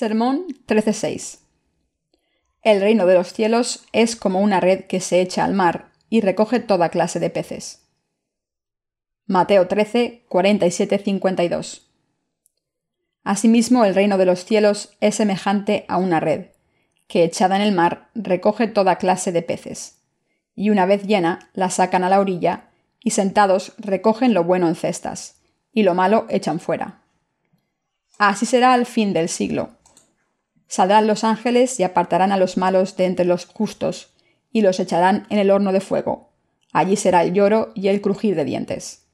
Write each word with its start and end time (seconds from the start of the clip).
Sermón 0.00 0.46
13.6 0.66 1.40
El 2.62 2.80
reino 2.80 3.04
de 3.04 3.12
los 3.12 3.34
cielos 3.34 3.84
es 3.92 4.16
como 4.16 4.40
una 4.40 4.58
red 4.58 4.86
que 4.86 4.98
se 4.98 5.20
echa 5.20 5.44
al 5.44 5.52
mar 5.52 5.90
y 6.08 6.22
recoge 6.22 6.58
toda 6.58 6.88
clase 6.88 7.20
de 7.20 7.28
peces. 7.28 7.82
Mateo 9.26 9.68
13, 9.68 10.24
52. 11.04 11.90
Asimismo, 13.24 13.84
el 13.84 13.94
reino 13.94 14.16
de 14.16 14.24
los 14.24 14.46
cielos 14.46 14.96
es 15.02 15.16
semejante 15.16 15.84
a 15.86 15.98
una 15.98 16.18
red, 16.18 16.46
que 17.06 17.22
echada 17.22 17.56
en 17.56 17.60
el 17.60 17.72
mar 17.72 18.08
recoge 18.14 18.68
toda 18.68 18.96
clase 18.96 19.32
de 19.32 19.42
peces, 19.42 19.98
y 20.54 20.70
una 20.70 20.86
vez 20.86 21.02
llena 21.02 21.50
la 21.52 21.68
sacan 21.68 22.04
a 22.04 22.08
la 22.08 22.20
orilla, 22.20 22.70
y 23.04 23.10
sentados 23.10 23.74
recogen 23.76 24.32
lo 24.32 24.44
bueno 24.44 24.66
en 24.66 24.76
cestas, 24.76 25.42
y 25.74 25.82
lo 25.82 25.92
malo 25.92 26.24
echan 26.30 26.58
fuera. 26.58 27.02
Así 28.16 28.46
será 28.46 28.72
al 28.72 28.86
fin 28.86 29.12
del 29.12 29.28
siglo 29.28 29.76
Saldrán 30.70 31.08
los 31.08 31.24
ángeles 31.24 31.80
y 31.80 31.82
apartarán 31.82 32.30
a 32.30 32.36
los 32.36 32.56
malos 32.56 32.96
de 32.96 33.06
entre 33.06 33.24
los 33.24 33.44
justos, 33.44 34.10
y 34.52 34.60
los 34.60 34.78
echarán 34.78 35.26
en 35.28 35.40
el 35.40 35.50
horno 35.50 35.72
de 35.72 35.80
fuego. 35.80 36.30
Allí 36.72 36.94
será 36.94 37.24
el 37.24 37.32
lloro 37.32 37.72
y 37.74 37.88
el 37.88 38.00
crujir 38.00 38.36
de 38.36 38.44
dientes. 38.44 39.08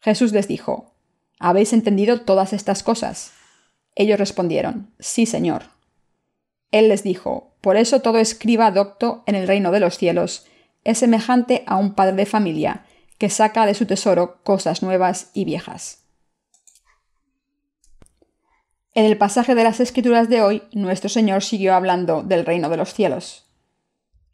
Jesús 0.00 0.32
les 0.32 0.48
dijo, 0.48 0.94
¿Habéis 1.38 1.74
entendido 1.74 2.22
todas 2.22 2.54
estas 2.54 2.82
cosas? 2.82 3.32
Ellos 3.94 4.18
respondieron, 4.18 4.90
Sí, 4.98 5.26
Señor. 5.26 5.64
Él 6.70 6.88
les 6.88 7.02
dijo, 7.02 7.52
Por 7.60 7.76
eso 7.76 8.00
todo 8.00 8.16
escriba 8.16 8.70
docto 8.70 9.22
en 9.26 9.34
el 9.34 9.46
reino 9.46 9.72
de 9.72 9.80
los 9.80 9.98
cielos 9.98 10.46
es 10.84 10.96
semejante 10.96 11.62
a 11.66 11.76
un 11.76 11.94
padre 11.94 12.16
de 12.16 12.24
familia 12.24 12.86
que 13.18 13.28
saca 13.28 13.66
de 13.66 13.74
su 13.74 13.84
tesoro 13.84 14.40
cosas 14.44 14.82
nuevas 14.82 15.30
y 15.34 15.44
viejas. 15.44 16.04
En 18.92 19.04
el 19.04 19.16
pasaje 19.16 19.54
de 19.54 19.62
las 19.62 19.78
Escrituras 19.78 20.28
de 20.28 20.42
hoy, 20.42 20.62
nuestro 20.72 21.08
Señor 21.08 21.44
siguió 21.44 21.74
hablando 21.74 22.24
del 22.24 22.44
reino 22.44 22.68
de 22.68 22.76
los 22.76 22.92
cielos. 22.92 23.46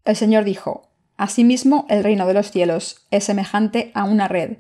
El 0.05 0.17
Señor 0.17 0.45
dijo, 0.45 0.89
Asimismo, 1.19 1.87
el 1.91 2.03
reino 2.03 2.27
de 2.27 2.33
los 2.33 2.51
cielos 2.51 3.07
es 3.11 3.25
semejante 3.25 3.91
a 3.95 4.05
una 4.05 4.29
red 4.29 4.57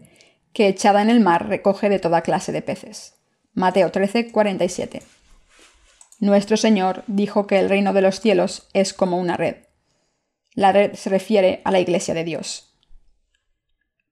que 0.52 0.68
echada 0.68 1.00
en 1.00 1.08
el 1.08 1.20
mar 1.20 1.48
recoge 1.48 1.88
de 1.88 1.98
toda 1.98 2.22
clase 2.22 2.52
de 2.52 2.62
peces. 2.62 3.14
Mateo 3.54 3.90
13, 3.90 4.32
47. 4.32 5.02
Nuestro 6.20 6.56
Señor 6.58 7.02
dijo 7.06 7.46
que 7.46 7.58
el 7.58 7.68
reino 7.70 7.94
de 7.94 8.02
los 8.02 8.20
cielos 8.20 8.68
es 8.74 8.92
como 8.92 9.18
una 9.18 9.36
red. 9.36 9.56
La 10.54 10.72
red 10.72 10.94
se 10.94 11.08
refiere 11.10 11.62
a 11.64 11.70
la 11.70 11.80
iglesia 11.80 12.12
de 12.12 12.24
Dios. 12.24 12.74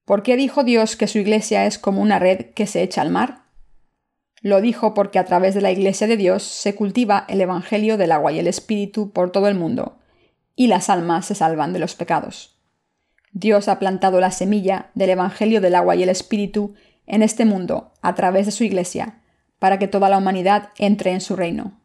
¿Por 0.05 0.23
qué 0.23 0.37
dijo 0.37 0.65
Dios 0.65 0.97
que 0.97 1.09
su 1.09 1.19
iglesia 1.19 1.67
es 1.67 1.79
como 1.79 2.03
una 2.03 2.19
red 2.19 2.53
que 2.53 2.67
se 2.67 2.83
echa 2.83 3.01
al 3.01 3.11
mar? 3.11 3.44
Lo 4.45 4.61
dijo 4.61 4.93
porque 4.93 5.19
a 5.19 5.25
través 5.25 5.55
de 5.55 5.63
la 5.63 5.71
Iglesia 5.71 6.07
de 6.07 6.19
Dios 6.19 6.43
se 6.43 6.75
cultiva 6.75 7.25
el 7.31 7.41
Evangelio 7.41 7.97
del 7.97 8.13
agua 8.13 8.31
y 8.31 8.39
el 8.39 8.47
Espíritu 8.47 9.11
por 9.11 9.33
todo 9.33 9.49
el 9.49 9.55
mundo, 9.55 9.97
y 10.55 10.67
las 10.67 10.91
almas 10.91 11.25
se 11.25 11.35
salvan 11.35 11.73
de 11.73 11.79
los 11.79 11.95
pecados. 11.95 12.59
Dios 13.33 13.69
ha 13.69 13.79
plantado 13.79 14.21
la 14.21 14.31
semilla 14.31 14.91
del 14.93 15.09
Evangelio 15.09 15.63
del 15.63 15.75
agua 15.75 15.97
y 15.97 16.03
el 16.03 16.11
Espíritu 16.11 16.75
en 17.07 17.23
este 17.23 17.47
mundo 17.47 17.95
a 18.03 18.15
través 18.15 18.45
de 18.45 18.53
su 18.53 18.65
Iglesia, 18.65 19.23
para 19.59 19.79
que 19.79 19.89
toda 19.89 20.11
la 20.11 20.19
humanidad 20.19 20.73
entre 20.77 21.13
en 21.13 21.23
su 21.23 21.37
reino. 21.37 21.81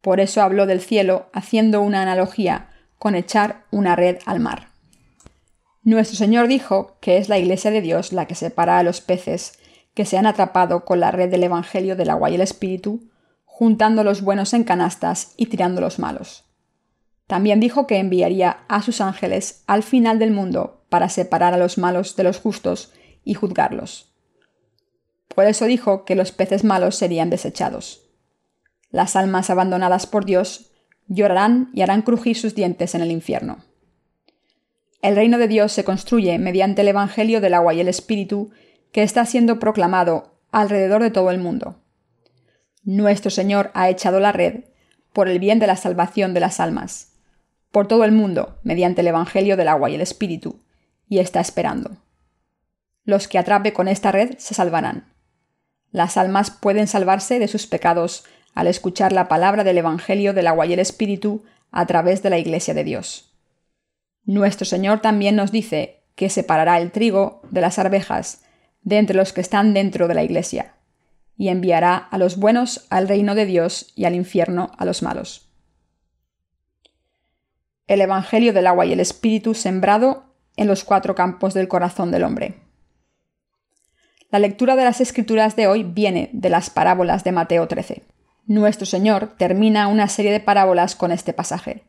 Por 0.00 0.18
eso 0.18 0.42
habló 0.42 0.66
del 0.66 0.80
cielo 0.80 1.30
haciendo 1.32 1.80
una 1.80 2.02
analogía 2.02 2.70
con 2.98 3.14
echar 3.14 3.66
una 3.70 3.94
red 3.94 4.18
al 4.26 4.40
mar. 4.40 4.66
Nuestro 5.84 6.16
Señor 6.16 6.48
dijo 6.48 6.96
que 7.00 7.18
es 7.18 7.28
la 7.28 7.38
Iglesia 7.38 7.70
de 7.70 7.82
Dios 7.82 8.12
la 8.12 8.26
que 8.26 8.34
separa 8.34 8.80
a 8.80 8.82
los 8.82 9.00
peces 9.00 9.60
que 9.94 10.04
se 10.04 10.18
han 10.18 10.26
atrapado 10.26 10.84
con 10.84 11.00
la 11.00 11.10
red 11.10 11.30
del 11.30 11.44
Evangelio 11.44 11.96
del 11.96 12.10
agua 12.10 12.30
y 12.30 12.34
el 12.34 12.40
Espíritu, 12.40 13.08
juntando 13.44 14.02
los 14.02 14.22
buenos 14.22 14.52
en 14.52 14.64
canastas 14.64 15.32
y 15.36 15.46
tirando 15.46 15.80
los 15.80 15.98
malos. 15.98 16.44
También 17.26 17.60
dijo 17.60 17.86
que 17.86 17.98
enviaría 17.98 18.64
a 18.68 18.82
sus 18.82 19.00
ángeles 19.00 19.62
al 19.66 19.82
final 19.82 20.18
del 20.18 20.32
mundo 20.32 20.84
para 20.88 21.08
separar 21.08 21.54
a 21.54 21.56
los 21.56 21.78
malos 21.78 22.16
de 22.16 22.24
los 22.24 22.38
justos 22.38 22.92
y 23.24 23.34
juzgarlos. 23.34 24.12
Por 25.34 25.46
eso 25.46 25.64
dijo 25.64 26.04
que 26.04 26.16
los 26.16 26.32
peces 26.32 26.64
malos 26.64 26.96
serían 26.96 27.30
desechados. 27.30 28.02
Las 28.90 29.16
almas 29.16 29.50
abandonadas 29.50 30.06
por 30.06 30.24
Dios 30.24 30.70
llorarán 31.08 31.70
y 31.72 31.82
harán 31.82 32.02
crujir 32.02 32.36
sus 32.36 32.54
dientes 32.54 32.94
en 32.94 33.00
el 33.00 33.10
infierno. 33.10 33.64
El 35.02 35.16
reino 35.16 35.38
de 35.38 35.48
Dios 35.48 35.72
se 35.72 35.84
construye 35.84 36.38
mediante 36.38 36.82
el 36.82 36.88
Evangelio 36.88 37.40
del 37.40 37.54
agua 37.54 37.74
y 37.74 37.80
el 37.80 37.88
Espíritu 37.88 38.50
que 38.94 39.02
está 39.02 39.26
siendo 39.26 39.58
proclamado 39.58 40.38
alrededor 40.52 41.02
de 41.02 41.10
todo 41.10 41.32
el 41.32 41.38
mundo. 41.38 41.80
Nuestro 42.84 43.28
Señor 43.28 43.72
ha 43.74 43.90
echado 43.90 44.20
la 44.20 44.30
red 44.30 44.66
por 45.12 45.28
el 45.28 45.40
bien 45.40 45.58
de 45.58 45.66
la 45.66 45.74
salvación 45.74 46.32
de 46.32 46.38
las 46.38 46.60
almas, 46.60 47.16
por 47.72 47.88
todo 47.88 48.04
el 48.04 48.12
mundo, 48.12 48.60
mediante 48.62 49.00
el 49.00 49.08
Evangelio 49.08 49.56
del 49.56 49.66
agua 49.66 49.90
y 49.90 49.96
el 49.96 50.00
Espíritu, 50.00 50.60
y 51.08 51.18
está 51.18 51.40
esperando. 51.40 51.96
Los 53.04 53.26
que 53.26 53.36
atrape 53.36 53.72
con 53.72 53.88
esta 53.88 54.12
red 54.12 54.38
se 54.38 54.54
salvarán. 54.54 55.12
Las 55.90 56.16
almas 56.16 56.52
pueden 56.52 56.86
salvarse 56.86 57.40
de 57.40 57.48
sus 57.48 57.66
pecados 57.66 58.24
al 58.54 58.68
escuchar 58.68 59.12
la 59.12 59.26
palabra 59.26 59.64
del 59.64 59.78
Evangelio 59.78 60.34
del 60.34 60.46
agua 60.46 60.66
y 60.66 60.72
el 60.72 60.78
Espíritu 60.78 61.42
a 61.72 61.84
través 61.86 62.22
de 62.22 62.30
la 62.30 62.38
Iglesia 62.38 62.74
de 62.74 62.84
Dios. 62.84 63.34
Nuestro 64.24 64.64
Señor 64.64 65.00
también 65.00 65.34
nos 65.34 65.50
dice 65.50 66.04
que 66.14 66.30
separará 66.30 66.78
el 66.78 66.92
trigo 66.92 67.42
de 67.50 67.60
las 67.60 67.80
arvejas 67.80 68.43
de 68.84 68.98
entre 68.98 69.16
los 69.16 69.32
que 69.32 69.40
están 69.40 69.74
dentro 69.74 70.06
de 70.06 70.14
la 70.14 70.22
Iglesia, 70.22 70.74
y 71.36 71.48
enviará 71.48 71.96
a 71.96 72.18
los 72.18 72.36
buenos 72.36 72.86
al 72.90 73.08
reino 73.08 73.34
de 73.34 73.46
Dios 73.46 73.92
y 73.96 74.04
al 74.04 74.14
infierno 74.14 74.70
a 74.78 74.84
los 74.84 75.02
malos. 75.02 75.48
El 77.86 78.00
Evangelio 78.00 78.52
del 78.52 78.66
agua 78.66 78.86
y 78.86 78.92
el 78.92 79.00
Espíritu 79.00 79.54
sembrado 79.54 80.24
en 80.56 80.68
los 80.68 80.84
cuatro 80.84 81.14
campos 81.14 81.52
del 81.54 81.68
corazón 81.68 82.10
del 82.10 82.24
hombre. 82.24 82.60
La 84.30 84.38
lectura 84.38 84.76
de 84.76 84.84
las 84.84 85.00
Escrituras 85.00 85.56
de 85.56 85.66
hoy 85.66 85.82
viene 85.82 86.30
de 86.32 86.48
las 86.48 86.70
parábolas 86.70 87.24
de 87.24 87.32
Mateo 87.32 87.68
13. 87.68 88.02
Nuestro 88.46 88.86
Señor 88.86 89.34
termina 89.38 89.88
una 89.88 90.08
serie 90.08 90.32
de 90.32 90.40
parábolas 90.40 90.96
con 90.96 91.12
este 91.12 91.32
pasaje. 91.32 91.84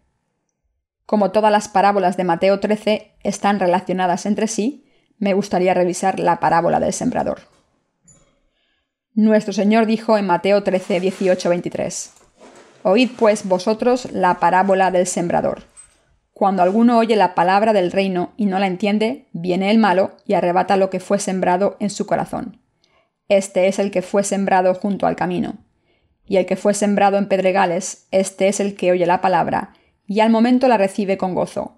Como 1.05 1.31
todas 1.31 1.51
las 1.51 1.67
parábolas 1.67 2.17
de 2.17 2.23
Mateo 2.23 2.59
13 2.59 3.13
están 3.23 3.59
relacionadas 3.59 4.25
entre 4.25 4.47
sí, 4.47 4.84
me 5.17 5.33
gustaría 5.33 5.73
revisar 5.73 6.19
la 6.19 6.39
parábola 6.39 6.79
del 6.79 6.93
sembrador. 6.93 7.39
Nuestro 9.13 9.53
Señor 9.53 9.85
dijo 9.85 10.17
en 10.17 10.27
Mateo 10.27 10.63
13, 10.63 10.99
18, 10.99 11.49
23, 11.49 12.13
Oíd 12.83 13.09
pues 13.17 13.47
vosotros 13.47 14.11
la 14.11 14.39
parábola 14.39 14.91
del 14.91 15.07
sembrador. 15.07 15.63
Cuando 16.33 16.63
alguno 16.63 16.97
oye 16.97 17.15
la 17.15 17.33
palabra 17.33 17.71
del 17.71 17.91
reino 17.91 18.33
y 18.35 18.45
no 18.45 18.59
la 18.59 18.67
entiende, 18.67 19.29
viene 19.31 19.71
el 19.71 19.77
malo 19.77 20.17
y 20.25 20.33
arrebata 20.33 20.75
lo 20.75 20.89
que 20.89 20.99
fue 20.99 21.17
sembrado 21.17 21.77
en 21.79 21.89
su 21.89 22.05
corazón. 22.05 22.61
Este 23.29 23.67
es 23.67 23.79
el 23.79 23.89
que 23.89 24.01
fue 24.01 24.23
sembrado 24.23 24.73
junto 24.75 25.07
al 25.07 25.15
camino. 25.15 25.59
Y 26.27 26.37
el 26.37 26.45
que 26.45 26.57
fue 26.57 26.73
sembrado 26.73 27.17
en 27.17 27.29
pedregales, 27.29 28.07
este 28.11 28.49
es 28.49 28.59
el 28.59 28.75
que 28.75 28.91
oye 28.91 29.05
la 29.05 29.21
palabra, 29.21 29.73
y 30.07 30.19
al 30.19 30.29
momento 30.29 30.67
la 30.67 30.77
recibe 30.77 31.17
con 31.17 31.33
gozo 31.35 31.77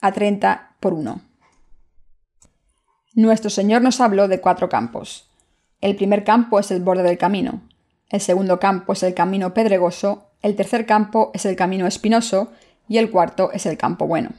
a 0.00 0.12
30 0.12 0.76
por 0.80 0.94
1. 0.94 1.20
Nuestro 3.14 3.50
Señor 3.50 3.82
nos 3.82 4.00
habló 4.00 4.28
de 4.28 4.40
cuatro 4.40 4.68
campos. 4.68 5.30
El 5.80 5.96
primer 5.96 6.24
campo 6.24 6.58
es 6.58 6.70
el 6.70 6.82
borde 6.82 7.02
del 7.02 7.18
camino, 7.18 7.62
el 8.08 8.20
segundo 8.20 8.60
campo 8.60 8.92
es 8.92 9.02
el 9.02 9.14
camino 9.14 9.52
pedregoso, 9.54 10.30
el 10.42 10.54
tercer 10.54 10.86
campo 10.86 11.30
es 11.34 11.44
el 11.44 11.56
camino 11.56 11.86
espinoso 11.86 12.52
y 12.88 12.98
el 12.98 13.10
cuarto 13.10 13.50
es 13.52 13.66
el 13.66 13.76
campo 13.76 14.06
bueno. 14.06 14.30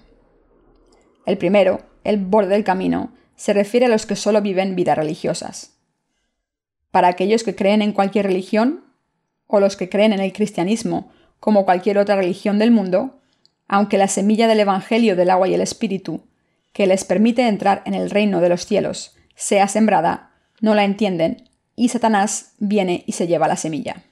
El 1.25 1.38
primero, 1.38 1.81
el 2.03 2.18
borde 2.18 2.50
del 2.50 2.63
camino, 2.63 3.12
se 3.36 3.53
refiere 3.53 3.88
a 3.88 3.89
los 3.89 4.06
que 4.06 4.15
solo 4.15 4.42
viven 4.42 4.75
vidas 4.75 4.98
religiosas. 4.98 5.77
Para 6.92 7.10
aquellos 7.10 7.44
que 7.44 7.56
creen 7.56 7.81
en 7.81 7.92
cualquier 7.92 8.25
religión, 8.25 8.86
o 9.48 9.60
los 9.60 9.75
que 9.75 9.89
creen 9.89 10.13
en 10.13 10.19
el 10.19 10.33
cristianismo 10.33 11.12
como 11.39 11.65
cualquier 11.65 11.98
otra 11.98 12.15
religión 12.15 12.60
del 12.60 12.71
mundo, 12.71 13.19
aunque 13.68 13.98
la 13.98 14.08
semilla 14.08 14.48
del 14.48 14.60
Evangelio 14.60 15.16
del 15.16 15.30
agua 15.30 15.48
y 15.48 15.54
el 15.54 15.62
Espíritu, 15.62 16.28
que 16.74 16.88
les 16.88 17.04
permite 17.04 17.48
entrar 17.48 17.81
en 17.86 17.94
el 17.94 18.10
reino 18.10 18.40
de 18.40 18.50
los 18.50 18.66
cielos, 18.66 19.16
sea 19.36 19.68
sembrada, 19.68 20.31
no 20.62 20.75
la 20.75 20.84
entienden, 20.84 21.50
y 21.75 21.90
Satanás 21.90 22.54
viene 22.60 23.04
y 23.06 23.14
se 23.14 23.28
lleva 23.28 23.48
la 23.48 23.56
semilla. 23.56 24.04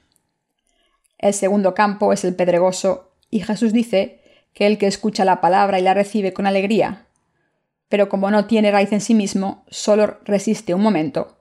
El 1.18 1.34
segundo 1.34 1.74
campo 1.74 2.14
es 2.14 2.24
el 2.24 2.36
pedregoso, 2.36 3.12
y 3.30 3.42
Jesús 3.42 3.74
dice 3.74 4.22
que 4.54 4.68
el 4.68 4.78
que 4.78 4.88
escucha 4.88 5.26
la 5.26 5.42
palabra 5.42 5.80
y 5.80 5.82
la 5.82 5.94
recibe 5.94 6.34
con 6.34 6.48
alegría, 6.48 7.06
pero 7.90 8.10
como 8.10 8.32
no 8.32 8.46
tiene 8.46 8.72
raíz 8.72 8.92
en 8.92 9.02
sí 9.02 9.14
mismo, 9.14 9.64
solo 9.70 10.20
resiste 10.26 10.74
un 10.74 10.82
momento. 10.82 11.38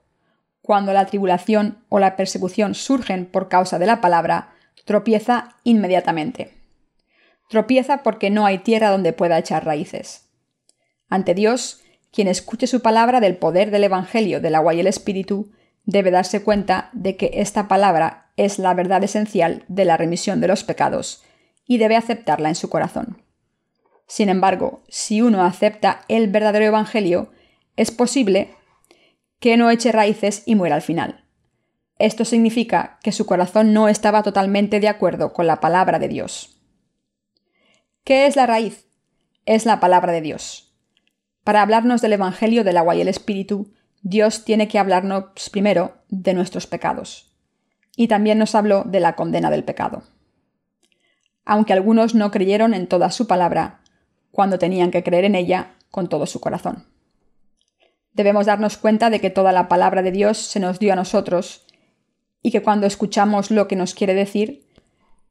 Cuando 0.63 0.93
la 0.93 1.07
tribulación 1.07 1.85
o 1.89 1.99
la 1.99 2.17
persecución 2.17 2.75
surgen 2.75 3.27
por 3.27 3.49
causa 3.49 3.79
de 3.79 3.87
la 3.87 4.01
palabra, 4.01 4.55
tropieza 4.85 5.57
inmediatamente. 5.65 6.64
Tropieza 7.49 8.03
porque 8.03 8.31
no 8.31 8.47
hay 8.47 8.59
tierra 8.59 8.91
donde 8.91 9.13
pueda 9.13 9.39
echar 9.39 9.65
raíces. 9.65 10.31
Ante 11.09 11.35
Dios, 11.35 11.83
quien 12.13 12.29
escuche 12.29 12.67
su 12.67 12.81
palabra 12.81 13.21
del 13.21 13.37
poder 13.37 13.71
del 13.71 13.85
Evangelio 13.85 14.41
del 14.41 14.55
agua 14.55 14.75
y 14.75 14.81
el 14.81 14.87
Espíritu, 14.87 15.53
debe 15.85 16.11
darse 16.11 16.43
cuenta 16.43 16.91
de 16.93 17.17
que 17.17 17.31
esta 17.35 17.69
palabra 17.69 18.33
es 18.37 18.59
la 18.59 18.75
verdad 18.75 19.05
esencial 19.05 19.65
de 19.69 19.85
la 19.85 19.97
remisión 19.97 20.41
de 20.41 20.49
los 20.49 20.65
pecados 20.65 21.23
y 21.67 21.79
debe 21.79 21.97
aceptarla 21.97 22.49
en 22.49 22.55
su 22.55 22.69
corazón. 22.69 23.23
Sin 24.07 24.29
embargo, 24.29 24.83
si 24.89 25.23
uno 25.23 25.45
acepta 25.45 26.03
el 26.09 26.29
verdadero 26.29 26.65
Evangelio, 26.67 27.33
es 27.77 27.91
posible 27.91 28.55
que 29.41 29.57
no 29.57 29.71
eche 29.71 29.93
raíces 29.93 30.43
y 30.47 30.55
muera 30.55 30.77
al 30.77 30.83
final. 30.83 31.25
Esto 31.99 32.25
significa 32.25 32.99
que 33.03 33.13
su 33.13 33.25
corazón 33.25 33.73
no 33.73 33.89
estaba 33.89 34.23
totalmente 34.23 34.81
de 34.81 34.89
acuerdo 34.89 35.33
con 35.33 35.47
la 35.47 35.61
palabra 35.61 35.99
de 35.99 36.09
Dios. 36.09 36.54
¿Qué 38.05 38.27
es 38.27 38.37
la 38.37 38.47
raíz? 38.47 38.87
Es 39.47 39.67
la 39.67 39.81
palabra 39.81 40.13
de 40.13 40.21
Dios. 40.21 40.73
Para 41.43 41.63
hablarnos 41.63 42.01
del 42.01 42.15
Evangelio 42.15 42.65
del 42.65 42.77
agua 42.77 42.95
y 42.95 43.01
el 43.01 43.09
Espíritu, 43.09 43.73
Dios 44.03 44.45
tiene 44.45 44.69
que 44.69 44.79
hablarnos 44.79 45.51
primero 45.51 45.97
de 46.09 46.35
nuestros 46.35 46.67
pecados. 46.67 47.35
Y 47.97 48.09
también 48.09 48.39
nos 48.39 48.55
habló 48.55 48.85
de 48.85 49.01
la 49.01 49.15
condena 49.15 49.51
del 49.51 49.65
pecado 49.65 50.03
aunque 51.45 51.73
algunos 51.73 52.15
no 52.15 52.31
creyeron 52.31 52.75
en 52.75 52.87
toda 52.87 53.11
su 53.11 53.27
palabra, 53.27 53.81
cuando 54.31 54.59
tenían 54.59 54.91
que 54.91 55.03
creer 55.03 55.25
en 55.25 55.35
ella 55.35 55.75
con 55.91 56.09
todo 56.09 56.27
su 56.27 56.41
corazón. 56.41 56.87
Debemos 58.13 58.47
darnos 58.47 58.77
cuenta 58.77 59.11
de 59.11 59.21
que 59.21 59.31
toda 59.31 59.53
la 59.53 59.69
palabra 59.69 60.03
de 60.03 60.13
Dios 60.13 60.39
se 60.39 60.61
nos 60.61 60.79
dio 60.79 60.93
a 60.93 60.97
nosotros 60.97 61.67
y 62.43 62.51
que 62.51 62.63
cuando 62.63 62.87
escuchamos 62.87 63.51
lo 63.51 63.69
que 63.69 63.77
nos 63.77 63.95
quiere 63.95 64.15
decir, 64.15 64.67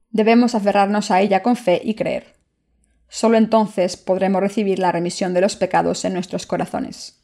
debemos 0.09 0.55
aferrarnos 0.55 1.11
a 1.11 1.21
ella 1.21 1.41
con 1.43 1.55
fe 1.55 1.81
y 1.83 1.95
creer. 1.95 2.35
Solo 3.15 3.38
entonces 3.38 3.95
podremos 3.95 4.42
recibir 4.42 4.80
la 4.80 4.92
remisión 4.92 5.36
de 5.36 5.42
los 5.42 5.56
pecados 5.56 6.04
en 6.04 6.13
nuestros 6.13 6.48
corazones. 6.48 7.24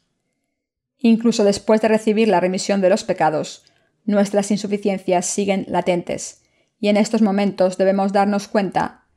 Incluso 0.98 1.42
después 1.42 1.80
de 1.80 1.88
recibir 1.88 2.28
la 2.28 2.38
remisión 2.38 2.80
de 2.80 2.88
los 2.88 3.02
pecados, 3.02 3.64
nuestras 4.04 4.52
insuficiencias 4.52 5.26
siguen 5.26 5.64
latentes 5.66 6.42
y 6.78 6.90
en 6.90 6.96
estos 6.96 7.22
momentos 7.22 7.76
debemos 7.76 8.12
darnos 8.12 8.46
cuenta 8.46 9.08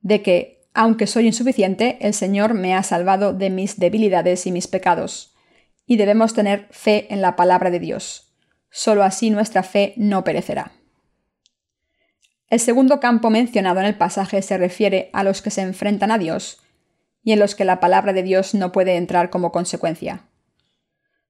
de 0.00 0.22
que, 0.22 0.64
aunque 0.72 1.06
soy 1.06 1.26
insuficiente, 1.26 1.98
el 2.00 2.14
Señor 2.14 2.54
me 2.54 2.74
ha 2.74 2.82
salvado 2.82 3.34
de 3.34 3.50
mis 3.50 3.78
debilidades 3.78 4.46
y 4.46 4.52
mis 4.52 4.68
pecados, 4.68 5.34
y 5.84 5.98
debemos 5.98 6.32
tener 6.32 6.66
fe 6.70 7.12
en 7.12 7.20
la 7.20 7.36
palabra 7.36 7.70
de 7.70 7.78
Dios. 7.78 8.32
Solo 8.70 9.02
así 9.02 9.28
nuestra 9.28 9.62
fe 9.62 9.92
no 9.98 10.24
perecerá. 10.24 10.72
El 12.52 12.60
segundo 12.60 13.00
campo 13.00 13.30
mencionado 13.30 13.80
en 13.80 13.86
el 13.86 13.94
pasaje 13.94 14.42
se 14.42 14.58
refiere 14.58 15.08
a 15.14 15.24
los 15.24 15.40
que 15.40 15.48
se 15.48 15.62
enfrentan 15.62 16.10
a 16.10 16.18
Dios 16.18 16.60
y 17.24 17.32
en 17.32 17.38
los 17.38 17.54
que 17.54 17.64
la 17.64 17.80
palabra 17.80 18.12
de 18.12 18.22
Dios 18.22 18.52
no 18.52 18.72
puede 18.72 18.96
entrar 18.96 19.30
como 19.30 19.52
consecuencia. 19.52 20.26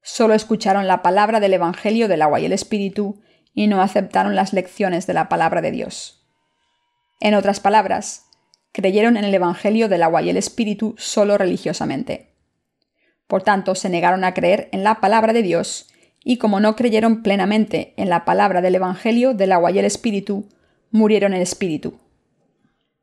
Solo 0.03 0.35
escucharon 0.35 0.89
la 0.89 1.01
palabra 1.01 1.39
del 1.39 1.55
Evangelio 1.55 2.09
del 2.09 2.23
agua 2.23 2.41
y 2.41 2.47
el 2.47 2.53
Espíritu 2.53 3.23
y 3.55 3.69
no 3.69 3.83
aceptaron 3.83 4.35
las 4.35 4.53
lecciones 4.53 5.07
de 5.07 5.15
la 5.15 5.29
palabra 5.29 5.61
de 5.61 5.71
Dios. 5.71 6.27
En 7.21 7.35
otras 7.35 7.61
palabras, 7.61 8.25
creyeron 8.73 9.17
en 9.17 9.23
el 9.23 9.33
Evangelio 9.33 9.89
del 9.89 10.03
agua 10.03 10.23
y 10.23 10.31
el 10.31 10.37
Espíritu 10.37 10.97
solo 10.99 11.39
religiosamente. 11.39 12.35
Por 13.29 13.45
tanto, 13.45 13.77
se 13.77 13.91
negaron 13.91 14.25
a 14.25 14.35
creer 14.35 14.69
en 14.73 14.83
la 14.83 14.97
palabra 14.97 15.33
de 15.33 15.43
Dios, 15.43 15.89
y 16.25 16.39
como 16.39 16.59
no 16.59 16.75
creyeron 16.75 17.23
plenamente 17.23 17.95
en 17.97 18.09
la 18.09 18.25
palabra 18.25 18.61
del 18.61 18.75
Evangelio 18.75 19.35
del 19.35 19.53
agua 19.53 19.71
y 19.71 19.79
el 19.79 19.85
Espíritu, 19.85 20.49
murieron 20.93 21.35
en 21.35 21.43
espíritu. 21.43 21.99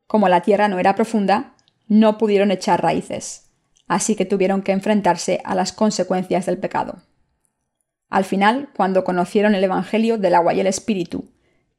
Como 0.06 0.28
la 0.28 0.40
tierra 0.40 0.68
no 0.68 0.78
era 0.78 0.94
profunda, 0.94 1.54
no 1.88 2.16
pudieron 2.18 2.50
echar 2.52 2.82
raíces, 2.82 3.50
así 3.86 4.14
que 4.14 4.24
tuvieron 4.24 4.62
que 4.62 4.72
enfrentarse 4.72 5.40
a 5.44 5.54
las 5.54 5.72
consecuencias 5.72 6.46
del 6.46 6.58
pecado. 6.58 7.02
Al 8.08 8.24
final, 8.24 8.70
cuando 8.74 9.04
conocieron 9.04 9.54
el 9.54 9.64
Evangelio 9.64 10.18
del 10.18 10.34
agua 10.34 10.54
y 10.54 10.60
el 10.60 10.66
Espíritu, 10.66 11.30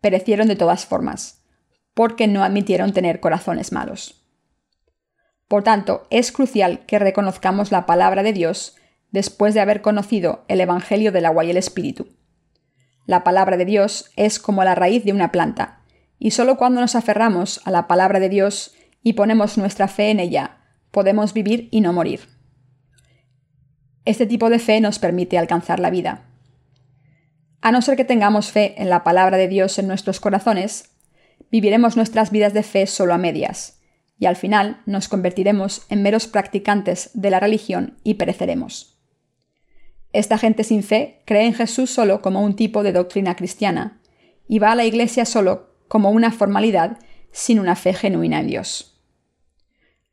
perecieron 0.02 0.48
de 0.48 0.56
todas 0.56 0.86
formas, 0.86 1.44
porque 1.94 2.28
no 2.28 2.44
admitieron 2.44 2.94
tener 2.94 3.20
corazones 3.20 3.72
malos. 3.72 4.24
Por 5.48 5.64
tanto, 5.64 6.08
es 6.10 6.32
crucial 6.32 6.86
que 6.86 7.00
reconozcamos 7.00 7.72
la 7.72 7.86
palabra 7.86 8.24
de 8.24 8.34
Dios 8.34 8.76
después 9.12 9.54
de 9.54 9.60
haber 9.60 9.82
conocido 9.82 10.46
el 10.48 10.62
Evangelio 10.62 11.12
del 11.12 11.26
agua 11.26 11.44
y 11.44 11.52
el 11.52 11.58
Espíritu. 11.58 12.08
La 13.06 13.24
palabra 13.24 13.58
de 13.58 13.66
Dios 13.66 14.12
es 14.16 14.40
como 14.40 14.64
la 14.64 14.76
raíz 14.76 15.04
de 15.04 15.12
una 15.12 15.32
planta, 15.32 15.81
y 16.24 16.32
solo 16.32 16.56
cuando 16.56 16.82
nos 16.82 16.94
aferramos 16.94 17.62
a 17.66 17.72
la 17.72 17.88
palabra 17.88 18.20
de 18.20 18.30
Dios 18.30 18.76
y 19.02 19.14
ponemos 19.14 19.58
nuestra 19.58 19.88
fe 19.88 20.12
en 20.12 20.20
ella, 20.20 20.60
podemos 20.92 21.34
vivir 21.34 21.68
y 21.72 21.82
no 21.82 21.94
morir. 21.94 22.20
Este 24.06 24.28
tipo 24.28 24.52
de 24.52 24.60
fe 24.60 24.82
nos 24.82 25.00
permite 25.00 25.40
alcanzar 25.40 25.80
la 25.80 25.90
vida. 25.90 26.30
A 27.62 27.72
no 27.72 27.82
ser 27.82 27.98
que 27.98 28.06
tengamos 28.06 28.52
fe 28.52 28.76
en 28.80 28.88
la 28.92 29.04
palabra 29.04 29.38
de 29.38 29.48
Dios 29.48 29.80
en 29.80 29.88
nuestros 29.88 30.20
corazones, 30.20 30.92
viviremos 31.50 31.98
nuestras 31.98 32.30
vidas 32.30 32.54
de 32.54 32.62
fe 32.62 32.86
solo 32.86 33.16
a 33.16 33.18
medias, 33.18 33.82
y 34.20 34.28
al 34.28 34.36
final 34.36 34.84
nos 34.86 35.08
convertiremos 35.08 35.88
en 35.90 36.04
meros 36.04 36.28
practicantes 36.28 37.10
de 37.16 37.32
la 37.32 37.40
religión 37.40 37.98
y 38.04 38.14
pereceremos. 38.14 39.02
Esta 40.14 40.38
gente 40.38 40.64
sin 40.66 40.84
fe 40.84 41.24
cree 41.26 41.48
en 41.48 41.56
Jesús 41.56 41.90
solo 41.90 42.22
como 42.22 42.44
un 42.44 42.56
tipo 42.56 42.84
de 42.84 42.92
doctrina 42.92 43.36
cristiana, 43.36 44.00
y 44.48 44.60
va 44.60 44.74
a 44.74 44.76
la 44.76 44.86
iglesia 44.86 45.26
solo 45.26 45.71
como 45.92 46.10
una 46.12 46.32
formalidad 46.32 47.00
sin 47.34 47.60
una 47.60 47.76
fe 47.76 47.94
genuina 47.94 48.40
en 48.40 48.48
Dios. 48.48 48.98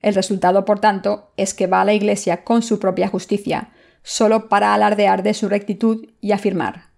El 0.00 0.16
resultado, 0.16 0.64
por 0.64 0.80
tanto, 0.80 1.30
es 1.36 1.54
que 1.54 1.68
va 1.68 1.82
a 1.82 1.84
la 1.84 1.94
iglesia 1.94 2.42
con 2.42 2.62
su 2.62 2.80
propia 2.80 3.06
justicia, 3.06 3.70
solo 4.02 4.48
para 4.48 4.74
alardear 4.74 5.22
de 5.22 5.34
su 5.34 5.48
rectitud 5.48 6.08
y 6.20 6.32
afirmar, 6.32 6.88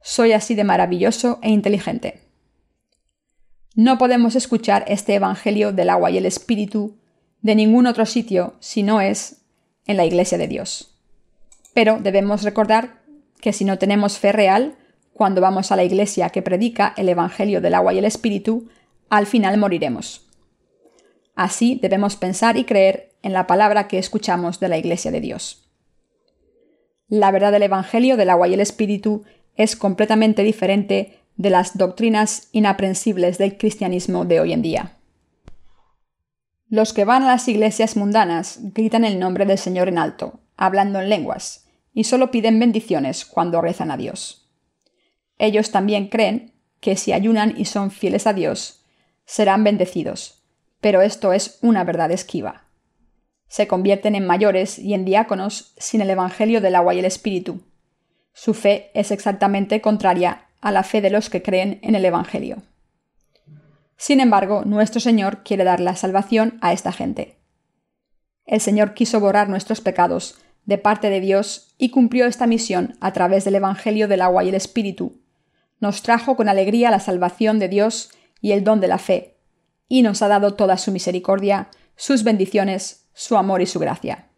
soy 0.00 0.30
así 0.30 0.54
de 0.54 0.62
maravilloso 0.62 1.40
e 1.42 1.50
inteligente. 1.50 2.20
No 3.74 3.98
podemos 3.98 4.36
escuchar 4.36 4.84
este 4.86 5.16
Evangelio 5.16 5.72
del 5.72 5.90
agua 5.90 6.12
y 6.12 6.16
el 6.18 6.26
Espíritu 6.26 6.96
de 7.42 7.56
ningún 7.56 7.88
otro 7.88 8.06
sitio 8.06 8.54
si 8.60 8.84
no 8.84 9.00
es 9.00 9.38
en 9.86 9.96
la 9.96 10.04
iglesia 10.04 10.38
de 10.38 10.46
Dios. 10.46 11.00
Pero 11.74 11.98
debemos 12.00 12.44
recordar 12.44 13.02
que 13.40 13.52
si 13.52 13.64
no 13.64 13.76
tenemos 13.76 14.20
fe 14.20 14.30
real, 14.30 14.76
cuando 15.14 15.40
vamos 15.40 15.72
a 15.72 15.76
la 15.76 15.84
iglesia 15.84 16.28
que 16.28 16.42
predica 16.42 16.92
el 16.96 17.08
Evangelio 17.08 17.60
del 17.60 17.74
agua 17.74 17.94
y 17.94 17.98
el 17.98 18.04
Espíritu, 18.04 18.68
al 19.08 19.26
final 19.26 19.56
moriremos. 19.56 20.26
Así 21.36 21.78
debemos 21.80 22.16
pensar 22.16 22.56
y 22.56 22.64
creer 22.64 23.12
en 23.22 23.32
la 23.32 23.46
palabra 23.46 23.88
que 23.88 23.98
escuchamos 23.98 24.60
de 24.60 24.68
la 24.68 24.76
iglesia 24.76 25.10
de 25.10 25.20
Dios. 25.20 25.70
La 27.08 27.30
verdad 27.30 27.52
del 27.52 27.62
Evangelio 27.62 28.16
del 28.16 28.30
agua 28.30 28.48
y 28.48 28.54
el 28.54 28.60
Espíritu 28.60 29.24
es 29.56 29.76
completamente 29.76 30.42
diferente 30.42 31.20
de 31.36 31.50
las 31.50 31.78
doctrinas 31.78 32.48
inaprensibles 32.52 33.38
del 33.38 33.56
cristianismo 33.56 34.24
de 34.24 34.40
hoy 34.40 34.52
en 34.52 34.62
día. 34.62 34.96
Los 36.68 36.92
que 36.92 37.04
van 37.04 37.22
a 37.22 37.26
las 37.26 37.46
iglesias 37.46 37.96
mundanas 37.96 38.58
gritan 38.74 39.04
el 39.04 39.20
nombre 39.20 39.46
del 39.46 39.58
Señor 39.58 39.88
en 39.88 39.98
alto, 39.98 40.40
hablando 40.56 41.00
en 41.00 41.08
lenguas, 41.08 41.66
y 41.92 42.04
solo 42.04 42.32
piden 42.32 42.58
bendiciones 42.58 43.24
cuando 43.24 43.60
rezan 43.60 43.92
a 43.92 43.96
Dios. 43.96 44.43
Ellos 45.38 45.70
también 45.70 46.08
creen 46.08 46.52
que 46.80 46.96
si 46.96 47.12
ayunan 47.12 47.54
y 47.56 47.64
son 47.64 47.90
fieles 47.90 48.26
a 48.26 48.32
Dios, 48.32 48.84
serán 49.24 49.64
bendecidos, 49.64 50.42
pero 50.80 51.02
esto 51.02 51.32
es 51.32 51.58
una 51.62 51.84
verdad 51.84 52.10
esquiva 52.10 52.64
se 53.54 53.68
convierten 53.68 54.16
en 54.16 54.26
mayores 54.26 54.80
y 54.80 54.94
en 54.94 55.04
diáconos 55.04 55.74
sin 55.76 56.00
el 56.00 56.10
Evangelio 56.10 56.60
del 56.60 56.74
agua 56.74 56.92
y 56.92 56.98
el 56.98 57.04
Espíritu. 57.04 57.60
Su 58.32 58.52
fe 58.52 58.90
es 58.94 59.12
exactamente 59.12 59.80
contraria 59.80 60.46
a 60.60 60.72
la 60.72 60.82
fe 60.82 61.00
de 61.00 61.10
los 61.10 61.30
que 61.30 61.40
creen 61.40 61.78
en 61.82 61.94
el 61.94 62.04
Evangelio. 62.04 62.62
Sin 63.96 64.18
embargo, 64.18 64.64
nuestro 64.64 65.00
Señor 65.00 65.44
quiere 65.44 65.62
dar 65.62 65.78
la 65.78 65.94
salvación 65.94 66.58
a 66.62 66.72
esta 66.72 66.90
gente. 66.90 67.36
El 68.44 68.60
Señor 68.60 68.92
quiso 68.92 69.20
borrar 69.20 69.48
nuestros 69.48 69.80
pecados 69.80 70.36
de 70.64 70.78
parte 70.78 71.08
de 71.08 71.20
Dios 71.20 71.76
y 71.78 71.90
cumplió 71.90 72.26
esta 72.26 72.48
misión 72.48 72.96
a 73.00 73.12
través 73.12 73.44
del 73.44 73.54
Evangelio 73.54 74.08
del 74.08 74.22
agua 74.22 74.42
y 74.42 74.48
el 74.48 74.56
Espíritu. 74.56 75.20
Nos 75.80 76.02
trajo 76.02 76.36
con 76.36 76.48
alegría 76.48 76.90
la 76.90 77.00
salvación 77.00 77.58
de 77.58 77.68
Dios 77.68 78.10
y 78.40 78.52
el 78.52 78.64
don 78.64 78.80
de 78.80 78.88
la 78.88 78.98
fe, 78.98 79.36
y 79.88 80.02
nos 80.02 80.22
ha 80.22 80.28
dado 80.28 80.54
toda 80.54 80.76
su 80.78 80.92
misericordia, 80.92 81.68
sus 81.96 82.24
bendiciones, 82.24 83.08
su 83.12 83.36
amor 83.36 83.62
y 83.62 83.66
su 83.66 83.78
gracia. 83.78 84.28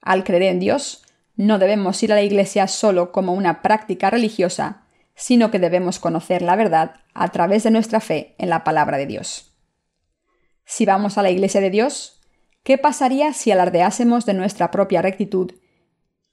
Al 0.00 0.24
creer 0.24 0.44
en 0.44 0.60
Dios, 0.60 1.04
no 1.36 1.58
debemos 1.58 2.02
ir 2.02 2.12
a 2.12 2.16
la 2.16 2.22
iglesia 2.22 2.66
solo 2.68 3.12
como 3.12 3.34
una 3.34 3.62
práctica 3.62 4.10
religiosa, 4.10 4.84
sino 5.14 5.50
que 5.50 5.58
debemos 5.58 5.98
conocer 5.98 6.42
la 6.42 6.56
verdad 6.56 7.00
a 7.14 7.28
través 7.28 7.62
de 7.64 7.70
nuestra 7.70 8.00
fe 8.00 8.34
en 8.38 8.50
la 8.50 8.64
palabra 8.64 8.98
de 8.98 9.06
Dios. 9.06 9.54
Si 10.64 10.84
vamos 10.84 11.16
a 11.16 11.22
la 11.22 11.30
Iglesia 11.30 11.60
de 11.60 11.70
Dios, 11.70 12.20
¿qué 12.62 12.76
pasaría 12.76 13.32
si 13.32 13.50
alardeásemos 13.50 14.26
de 14.26 14.34
nuestra 14.34 14.70
propia 14.70 15.00
rectitud 15.00 15.52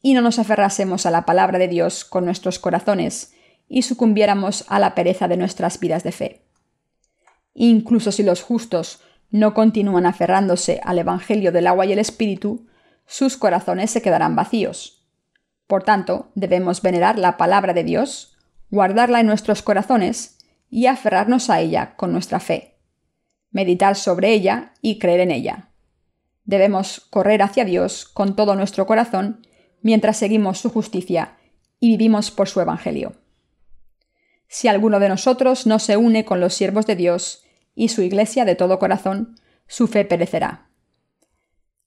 y 0.02 0.14
no 0.14 0.22
nos 0.22 0.38
aferrásemos 0.40 1.06
a 1.06 1.12
la 1.12 1.26
palabra 1.26 1.60
de 1.60 1.70
Dios 1.70 2.04
con 2.04 2.26
nuestros 2.26 2.60
corazones 2.60 3.34
y 3.74 3.82
sucumbiéramos 3.82 4.66
a 4.68 4.80
la 4.80 4.96
pereza 4.96 5.28
de 5.28 5.38
nuestras 5.38 5.80
vidas 5.80 6.04
de 6.04 6.12
fe? 6.12 6.46
Incluso 7.54 8.12
si 8.12 8.24
los 8.24 8.42
justos 8.42 9.02
no 9.30 9.54
continúan 9.54 10.06
aferrándose 10.06 10.80
al 10.84 11.00
Evangelio 11.00 11.52
del 11.52 11.68
agua 11.68 11.86
y 11.86 11.92
el 11.92 12.00
Espíritu, 12.00 12.68
sus 13.06 13.36
corazones 13.38 13.92
se 13.92 14.02
quedarán 14.02 14.36
vacíos. 14.36 15.06
Por 15.68 15.84
tanto, 15.84 16.32
debemos 16.36 16.82
venerar 16.82 17.18
la 17.18 17.38
palabra 17.38 17.74
de 17.74 17.84
Dios, 17.84 18.38
guardarla 18.70 19.20
en 19.20 19.28
nuestros 19.28 19.62
corazones 19.62 20.38
y 20.70 20.86
aferrarnos 20.86 21.50
a 21.50 21.60
ella 21.60 21.96
con 21.96 22.12
nuestra 22.12 22.40
fe 22.40 22.74
meditar 23.54 23.96
sobre 23.96 24.34
ella 24.34 24.74
y 24.82 25.00
creer 25.00 25.22
en 25.22 25.32
ella. 25.32 25.70
Debemos 26.44 27.00
correr 27.00 27.42
hacia 27.42 27.64
Dios 27.64 28.04
con 28.04 28.36
todo 28.36 28.56
nuestro 28.56 28.86
corazón 28.86 29.48
mientras 29.82 30.18
seguimos 30.18 30.60
su 30.60 30.70
justicia 30.70 31.38
y 31.80 31.92
vivimos 31.92 32.32
por 32.32 32.50
su 32.50 32.60
Evangelio. 32.60 33.14
Si 34.54 34.68
alguno 34.68 35.00
de 35.00 35.10
nosotros 35.10 35.66
no 35.66 35.80
se 35.80 35.98
une 35.98 36.26
con 36.26 36.40
los 36.40 36.54
siervos 36.54 36.86
de 36.86 36.96
Dios 36.96 37.44
y 37.74 37.88
su 37.88 38.04
iglesia 38.04 38.46
de 38.46 38.54
todo 38.54 38.78
corazón, 38.78 39.40
su 39.66 39.88
fe 39.88 40.06
perecerá. 40.06 40.70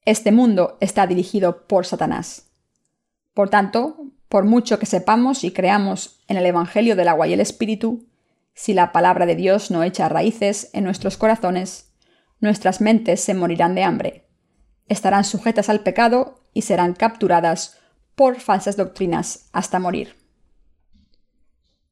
Este 0.05 0.33
mundo 0.33 0.77
está 0.81 1.07
dirigido 1.07 1.69
por 1.69 1.87
Satanás. 1.87 2.51
Por 3.35 3.51
tanto, 3.51 4.11
por 4.29 4.47
mucho 4.47 4.81
que 4.81 4.87
sepamos 4.87 5.45
y 5.45 5.53
creamos 5.53 6.19
en 6.27 6.39
el 6.39 6.47
Evangelio 6.47 6.97
del 6.97 7.07
agua 7.07 7.29
y 7.29 7.35
el 7.35 7.41
Espíritu, 7.41 8.09
si 8.53 8.75
la 8.75 8.91
palabra 8.91 9.27
de 9.27 9.37
Dios 9.37 9.71
no 9.71 9.85
echa 9.85 10.09
raíces 10.09 10.71
en 10.73 10.83
nuestros 10.83 11.17
corazones, 11.17 11.93
nuestras 12.41 12.81
mentes 12.81 13.21
se 13.21 13.35
morirán 13.35 13.77
de 13.77 13.85
hambre, 13.85 14.27
estarán 14.89 15.23
sujetas 15.23 15.69
al 15.69 15.85
pecado 15.85 16.41
y 16.53 16.63
serán 16.63 16.95
capturadas 16.95 17.79
por 18.17 18.41
falsas 18.41 18.77
doctrinas 18.77 19.51
hasta 19.53 19.79
morir. 19.79 20.26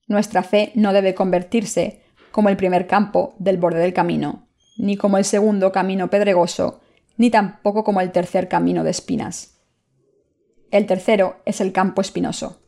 Nuestra 0.07 0.43
fe 0.43 0.73
no 0.75 0.93
debe 0.93 1.15
convertirse 1.15 2.03
como 2.31 2.49
el 2.49 2.57
primer 2.57 2.87
campo 2.87 3.35
del 3.39 3.59
borde 3.59 3.79
del 3.79 3.95
camino, 3.95 4.49
ni 4.77 4.97
como 4.97 5.19
el 5.19 5.25
segundo 5.25 5.73
camino 5.73 6.11
pedregoso, 6.11 6.81
ni 7.17 7.31
tampoco 7.31 7.85
como 7.85 8.01
el 8.01 8.13
tercer 8.13 8.49
camino 8.49 8.85
de 8.85 8.91
espinas. 8.91 9.59
El 10.71 10.87
tercero 10.87 11.37
es 11.45 11.61
el 11.61 11.73
campo 11.73 12.01
espinoso. 12.01 12.61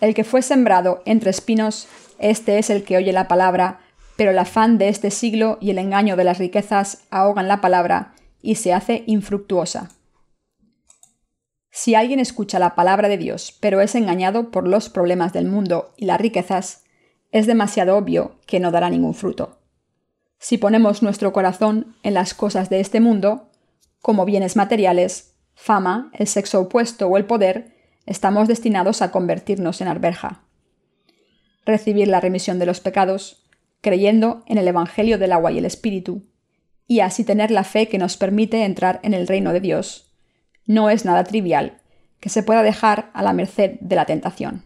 El 0.00 0.14
que 0.14 0.24
fue 0.24 0.42
sembrado 0.42 1.02
entre 1.04 1.30
espinos 1.30 1.88
este 2.18 2.58
es 2.58 2.70
el 2.70 2.84
que 2.84 2.96
oye 2.96 3.12
la 3.12 3.28
palabra, 3.28 3.80
pero 4.16 4.30
el 4.30 4.38
afán 4.38 4.78
de 4.78 4.88
este 4.88 5.10
siglo 5.10 5.58
y 5.60 5.70
el 5.70 5.78
engaño 5.78 6.16
de 6.16 6.24
las 6.24 6.38
riquezas 6.38 7.04
ahogan 7.10 7.48
la 7.48 7.60
palabra 7.60 8.14
y 8.40 8.54
se 8.54 8.72
hace 8.72 9.04
infructuosa. 9.06 9.90
Si 11.78 11.94
alguien 11.94 12.20
escucha 12.20 12.58
la 12.58 12.74
palabra 12.74 13.06
de 13.06 13.18
Dios, 13.18 13.54
pero 13.60 13.82
es 13.82 13.94
engañado 13.94 14.50
por 14.50 14.66
los 14.66 14.88
problemas 14.88 15.34
del 15.34 15.44
mundo 15.44 15.92
y 15.98 16.06
las 16.06 16.18
riquezas, 16.18 16.84
es 17.32 17.46
demasiado 17.46 17.98
obvio 17.98 18.40
que 18.46 18.60
no 18.60 18.70
dará 18.70 18.88
ningún 18.88 19.12
fruto. 19.12 19.58
Si 20.38 20.56
ponemos 20.56 21.02
nuestro 21.02 21.34
corazón 21.34 21.94
en 22.02 22.14
las 22.14 22.32
cosas 22.32 22.70
de 22.70 22.80
este 22.80 23.00
mundo, 23.00 23.50
como 24.00 24.24
bienes 24.24 24.56
materiales, 24.56 25.34
fama, 25.54 26.10
el 26.14 26.26
sexo 26.26 26.60
opuesto 26.60 27.08
o 27.08 27.18
el 27.18 27.26
poder, 27.26 27.76
estamos 28.06 28.48
destinados 28.48 29.02
a 29.02 29.10
convertirnos 29.10 29.82
en 29.82 29.88
arberja 29.88 30.46
recibir 31.66 32.08
la 32.08 32.20
remisión 32.20 32.58
de 32.58 32.64
los 32.64 32.80
pecados, 32.80 33.44
creyendo 33.82 34.44
en 34.46 34.56
el 34.56 34.66
Evangelio 34.68 35.18
del 35.18 35.32
agua 35.32 35.52
y 35.52 35.58
el 35.58 35.66
Espíritu, 35.66 36.22
y 36.86 37.00
así 37.00 37.24
tener 37.24 37.50
la 37.50 37.64
fe 37.64 37.88
que 37.88 37.98
nos 37.98 38.16
permite 38.16 38.64
entrar 38.64 39.00
en 39.02 39.12
el 39.12 39.26
reino 39.26 39.52
de 39.52 39.60
Dios, 39.60 40.15
no 40.66 40.90
es 40.90 41.04
nada 41.04 41.24
trivial 41.24 41.78
que 42.20 42.28
se 42.28 42.42
pueda 42.42 42.62
dejar 42.62 43.10
a 43.14 43.22
la 43.22 43.32
merced 43.32 43.78
de 43.80 43.96
la 43.96 44.04
tentación. 44.04 44.64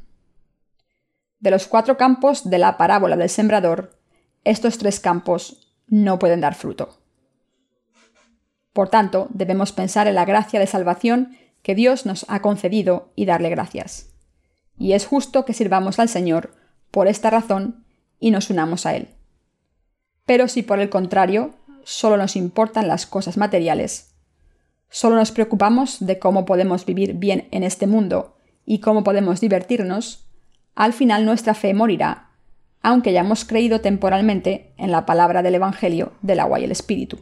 De 1.38 1.50
los 1.50 1.66
cuatro 1.66 1.96
campos 1.96 2.48
de 2.48 2.58
la 2.58 2.76
parábola 2.76 3.16
del 3.16 3.28
sembrador, 3.28 3.98
estos 4.44 4.78
tres 4.78 5.00
campos 5.00 5.72
no 5.86 6.18
pueden 6.18 6.40
dar 6.40 6.54
fruto. 6.54 6.98
Por 8.72 8.88
tanto, 8.88 9.28
debemos 9.30 9.72
pensar 9.72 10.06
en 10.06 10.14
la 10.14 10.24
gracia 10.24 10.60
de 10.60 10.66
salvación 10.66 11.36
que 11.62 11.74
Dios 11.74 12.06
nos 12.06 12.24
ha 12.28 12.40
concedido 12.40 13.12
y 13.16 13.26
darle 13.26 13.50
gracias. 13.50 14.10
Y 14.78 14.92
es 14.92 15.06
justo 15.06 15.44
que 15.44 15.52
sirvamos 15.52 15.98
al 15.98 16.08
Señor 16.08 16.54
por 16.90 17.08
esta 17.08 17.30
razón 17.30 17.84
y 18.18 18.30
nos 18.30 18.50
unamos 18.50 18.86
a 18.86 18.94
Él. 18.94 19.08
Pero 20.24 20.48
si 20.48 20.62
por 20.62 20.78
el 20.78 20.90
contrario 20.90 21.54
solo 21.84 22.16
nos 22.16 22.36
importan 22.36 22.88
las 22.88 23.06
cosas 23.06 23.36
materiales, 23.36 24.09
solo 24.90 25.16
nos 25.16 25.30
preocupamos 25.30 25.98
de 26.00 26.18
cómo 26.18 26.44
podemos 26.44 26.84
vivir 26.84 27.14
bien 27.14 27.48
en 27.52 27.62
este 27.62 27.86
mundo 27.86 28.36
y 28.66 28.80
cómo 28.80 29.04
podemos 29.04 29.40
divertirnos, 29.40 30.26
al 30.74 30.92
final 30.92 31.24
nuestra 31.24 31.54
fe 31.54 31.72
morirá, 31.74 32.30
aunque 32.82 33.10
hayamos 33.10 33.44
creído 33.44 33.80
temporalmente 33.80 34.74
en 34.76 34.90
la 34.90 35.06
palabra 35.06 35.42
del 35.42 35.54
Evangelio 35.54 36.12
del 36.22 36.40
agua 36.40 36.60
y 36.60 36.64
el 36.64 36.72
Espíritu. 36.72 37.18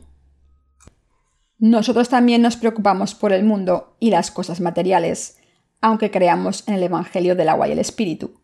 Nosotros 1.58 2.08
también 2.08 2.40
nos 2.42 2.56
preocupamos 2.56 3.14
por 3.14 3.32
el 3.32 3.44
mundo 3.44 3.96
y 3.98 4.10
las 4.10 4.30
cosas 4.30 4.60
materiales, 4.60 5.38
aunque 5.80 6.10
creamos 6.10 6.66
en 6.68 6.74
el 6.74 6.82
Evangelio 6.82 7.34
del 7.34 7.48
agua 7.48 7.68
y 7.68 7.72
el 7.72 7.78
Espíritu. 7.80 8.40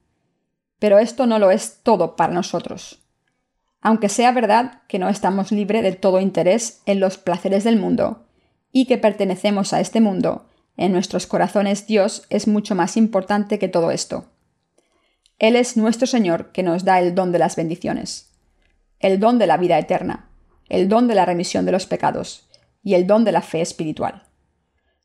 Pero 0.78 0.99
esto 0.99 1.26
no 1.26 1.38
lo 1.38 1.50
es 1.50 1.81
todo 1.83 2.16
para 2.16 2.33
nosotros. 2.33 3.00
Aunque 3.81 4.09
sea 4.09 4.33
verdad 4.33 4.83
que 4.88 4.99
no 4.99 5.09
estamos 5.09 5.52
libres 5.52 5.83
de 5.83 5.93
todo 5.93 6.21
interés 6.21 6.83
en 6.87 7.00
los 7.00 7.19
placeres 7.19 7.64
del 7.64 7.78
mundo 7.78 8.24
y 8.76 8.87
que 8.87 8.99
pertenecemos 8.99 9.73
a 9.73 9.81
este 9.81 10.00
mundo, 10.00 10.47
en 10.76 10.90
nuestros 10.90 11.28
corazones 11.28 11.87
Dios 11.87 12.26
es 12.28 12.49
mucho 12.49 12.75
más 12.75 12.97
importante 12.97 13.61
que 13.61 13.69
todo 13.69 13.93
esto. 13.93 14.33
Él 15.38 15.54
es 15.54 15.76
nuestro 15.76 16.09
Señor 16.09 16.50
que 16.50 16.64
nos 16.64 16.85
da 16.85 16.99
el 16.99 17.14
don 17.14 17.31
de 17.31 17.38
las 17.38 17.54
bendiciones, 17.54 18.33
el 18.99 19.21
don 19.21 19.38
de 19.38 19.47
la 19.47 19.59
vida 19.59 19.78
eterna, 19.78 20.28
el 20.69 20.88
don 20.88 21.07
de 21.07 21.14
la 21.14 21.25
remisión 21.25 21.64
de 21.64 21.71
los 21.71 21.87
pecados 21.87 22.49
y 22.83 22.95
el 22.95 23.07
don 23.07 23.25
de 23.25 23.31
la 23.31 23.43
fe 23.43 23.61
espiritual. 23.61 24.25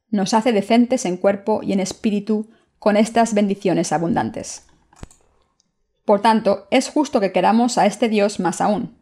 Nos 0.10 0.34
hace 0.34 0.52
decentes 0.52 1.06
en 1.06 1.18
cuerpo 1.18 1.62
y 1.62 1.72
en 1.72 1.80
espíritu 1.80 2.50
con 2.80 2.98
estas 2.98 3.36
bendiciones 3.36 3.94
abundantes. 3.94 4.66
Por 6.06 6.22
tanto, 6.22 6.68
es 6.72 6.90
justo 6.90 7.20
que 7.20 7.32
queramos 7.32 7.78
a 7.78 7.86
este 7.86 8.10
Dios 8.10 8.40
más 8.40 8.62
aún. 8.62 8.98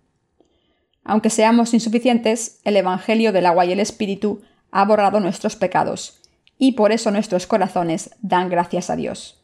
Aunque 1.05 1.29
seamos 1.29 1.73
insuficientes, 1.73 2.59
el 2.65 2.75
Evangelio 2.75 3.31
del 3.31 3.45
agua 3.45 3.65
y 3.65 3.71
el 3.71 3.79
Espíritu 3.79 4.41
ha 4.71 4.85
borrado 4.85 5.19
nuestros 5.19 5.55
pecados, 5.55 6.21
y 6.57 6.73
por 6.73 6.91
eso 6.91 7.11
nuestros 7.11 7.47
corazones 7.47 8.11
dan 8.21 8.49
gracias 8.49 8.89
a 8.89 8.95
Dios. 8.95 9.43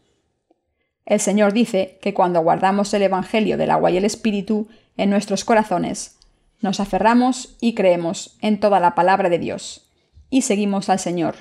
El 1.05 1.19
Señor 1.19 1.53
dice 1.53 1.99
que 2.01 2.13
cuando 2.13 2.41
guardamos 2.41 2.93
el 2.93 3.03
Evangelio 3.03 3.57
del 3.57 3.71
agua 3.71 3.91
y 3.91 3.97
el 3.97 4.05
Espíritu 4.05 4.67
en 4.97 5.09
nuestros 5.09 5.43
corazones, 5.43 6.17
nos 6.61 6.79
aferramos 6.79 7.57
y 7.59 7.75
creemos 7.75 8.37
en 8.41 8.59
toda 8.59 8.79
la 8.79 8.95
palabra 8.95 9.29
de 9.29 9.39
Dios, 9.39 9.91
y 10.29 10.43
seguimos 10.43 10.89
al 10.89 10.99
Señor. 10.99 11.35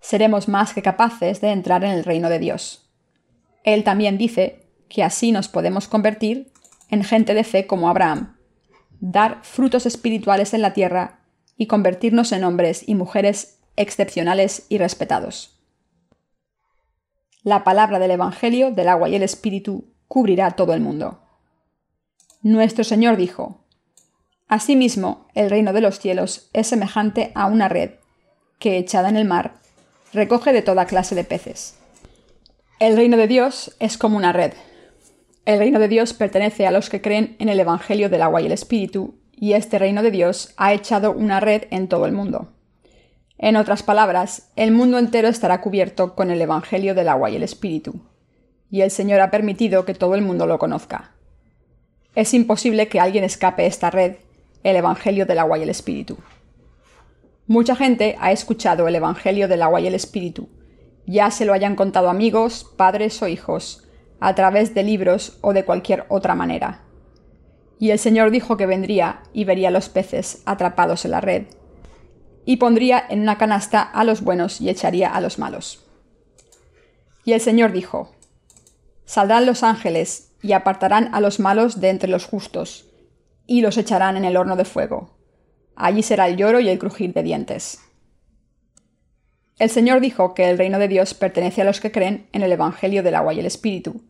Seremos 0.00 0.48
más 0.48 0.74
que 0.74 0.82
capaces 0.82 1.40
de 1.40 1.52
entrar 1.52 1.84
en 1.84 1.92
el 1.92 2.04
reino 2.04 2.28
de 2.28 2.38
Dios. 2.38 2.90
Él 3.64 3.84
también 3.84 4.18
dice 4.18 4.66
que 4.88 5.02
así 5.02 5.32
nos 5.32 5.48
podemos 5.48 5.88
convertir 5.88 6.52
en 6.90 7.02
gente 7.02 7.32
de 7.34 7.44
fe 7.44 7.66
como 7.66 7.88
Abraham, 7.88 8.36
dar 9.00 9.38
frutos 9.42 9.86
espirituales 9.86 10.52
en 10.52 10.60
la 10.60 10.74
tierra 10.74 11.21
y 11.62 11.68
convertirnos 11.68 12.32
en 12.32 12.42
hombres 12.42 12.82
y 12.88 12.96
mujeres 12.96 13.60
excepcionales 13.76 14.66
y 14.68 14.78
respetados. 14.78 15.60
La 17.44 17.62
palabra 17.62 18.00
del 18.00 18.10
Evangelio 18.10 18.72
del 18.72 18.88
agua 18.88 19.08
y 19.08 19.14
el 19.14 19.22
Espíritu 19.22 19.84
cubrirá 20.08 20.50
todo 20.50 20.74
el 20.74 20.80
mundo. 20.80 21.20
Nuestro 22.42 22.82
Señor 22.82 23.16
dijo, 23.16 23.64
Asimismo, 24.48 25.28
el 25.34 25.50
reino 25.50 25.72
de 25.72 25.82
los 25.82 26.00
cielos 26.00 26.50
es 26.52 26.66
semejante 26.66 27.30
a 27.36 27.46
una 27.46 27.68
red 27.68 27.92
que, 28.58 28.76
echada 28.76 29.08
en 29.08 29.16
el 29.16 29.24
mar, 29.24 29.54
recoge 30.12 30.52
de 30.52 30.62
toda 30.62 30.86
clase 30.86 31.14
de 31.14 31.22
peces. 31.22 31.76
El 32.80 32.96
reino 32.96 33.16
de 33.16 33.28
Dios 33.28 33.76
es 33.78 33.96
como 33.98 34.16
una 34.16 34.32
red 34.32 34.52
el 35.44 35.58
reino 35.58 35.80
de 35.80 35.88
Dios 35.88 36.12
pertenece 36.12 36.66
a 36.68 36.70
los 36.70 36.88
que 36.88 37.02
creen 37.02 37.34
en 37.40 37.48
el 37.48 37.58
Evangelio 37.58 38.08
del 38.08 38.22
agua 38.22 38.40
y 38.40 38.46
el 38.46 38.52
Espíritu, 38.52 39.14
y 39.42 39.54
este 39.54 39.80
reino 39.80 40.04
de 40.04 40.12
Dios 40.12 40.54
ha 40.56 40.72
echado 40.72 41.10
una 41.10 41.40
red 41.40 41.64
en 41.72 41.88
todo 41.88 42.06
el 42.06 42.12
mundo. 42.12 42.52
En 43.38 43.56
otras 43.56 43.82
palabras, 43.82 44.52
el 44.54 44.70
mundo 44.70 45.00
entero 45.00 45.26
estará 45.26 45.60
cubierto 45.60 46.14
con 46.14 46.30
el 46.30 46.40
Evangelio 46.40 46.94
del 46.94 47.08
agua 47.08 47.28
y 47.28 47.34
el 47.34 47.42
Espíritu, 47.42 48.02
y 48.70 48.82
el 48.82 48.92
Señor 48.92 49.18
ha 49.18 49.32
permitido 49.32 49.84
que 49.84 49.94
todo 49.94 50.14
el 50.14 50.22
mundo 50.22 50.46
lo 50.46 50.60
conozca. 50.60 51.16
Es 52.14 52.34
imposible 52.34 52.86
que 52.86 53.00
alguien 53.00 53.24
escape 53.24 53.66
esta 53.66 53.90
red, 53.90 54.14
el 54.62 54.76
Evangelio 54.76 55.26
del 55.26 55.40
agua 55.40 55.58
y 55.58 55.64
el 55.64 55.70
Espíritu. 55.70 56.18
Mucha 57.48 57.74
gente 57.74 58.14
ha 58.20 58.30
escuchado 58.30 58.86
el 58.86 58.94
Evangelio 58.94 59.48
del 59.48 59.62
agua 59.62 59.80
y 59.80 59.88
el 59.88 59.96
Espíritu, 59.96 60.50
ya 61.04 61.32
se 61.32 61.46
lo 61.46 61.52
hayan 61.52 61.74
contado 61.74 62.10
amigos, 62.10 62.72
padres 62.76 63.20
o 63.22 63.26
hijos, 63.26 63.88
a 64.20 64.36
través 64.36 64.72
de 64.72 64.84
libros 64.84 65.40
o 65.40 65.52
de 65.52 65.64
cualquier 65.64 66.04
otra 66.10 66.36
manera. 66.36 66.82
Y 67.82 67.90
el 67.90 67.98
Señor 67.98 68.30
dijo 68.30 68.56
que 68.56 68.66
vendría 68.66 69.24
y 69.32 69.42
vería 69.42 69.72
los 69.72 69.88
peces 69.88 70.40
atrapados 70.46 71.04
en 71.04 71.10
la 71.10 71.20
red, 71.20 71.46
y 72.44 72.58
pondría 72.58 73.04
en 73.10 73.22
una 73.22 73.38
canasta 73.38 73.82
a 73.82 74.04
los 74.04 74.22
buenos 74.22 74.60
y 74.60 74.68
echaría 74.68 75.12
a 75.12 75.20
los 75.20 75.40
malos. 75.40 75.84
Y 77.24 77.32
el 77.32 77.40
Señor 77.40 77.72
dijo, 77.72 78.14
Saldrán 79.04 79.46
los 79.46 79.64
ángeles 79.64 80.30
y 80.42 80.52
apartarán 80.52 81.12
a 81.12 81.20
los 81.20 81.40
malos 81.40 81.80
de 81.80 81.88
entre 81.88 82.08
los 82.08 82.24
justos, 82.24 82.86
y 83.48 83.62
los 83.62 83.76
echarán 83.76 84.16
en 84.16 84.26
el 84.26 84.36
horno 84.36 84.54
de 84.54 84.64
fuego. 84.64 85.18
Allí 85.74 86.04
será 86.04 86.28
el 86.28 86.36
lloro 86.36 86.60
y 86.60 86.68
el 86.68 86.78
crujir 86.78 87.12
de 87.12 87.24
dientes. 87.24 87.80
El 89.58 89.70
Señor 89.70 90.00
dijo 90.00 90.34
que 90.34 90.48
el 90.48 90.56
reino 90.56 90.78
de 90.78 90.86
Dios 90.86 91.14
pertenece 91.14 91.62
a 91.62 91.64
los 91.64 91.80
que 91.80 91.90
creen 91.90 92.28
en 92.30 92.42
el 92.42 92.52
Evangelio 92.52 93.02
del 93.02 93.16
agua 93.16 93.34
y 93.34 93.40
el 93.40 93.46
Espíritu, 93.46 94.02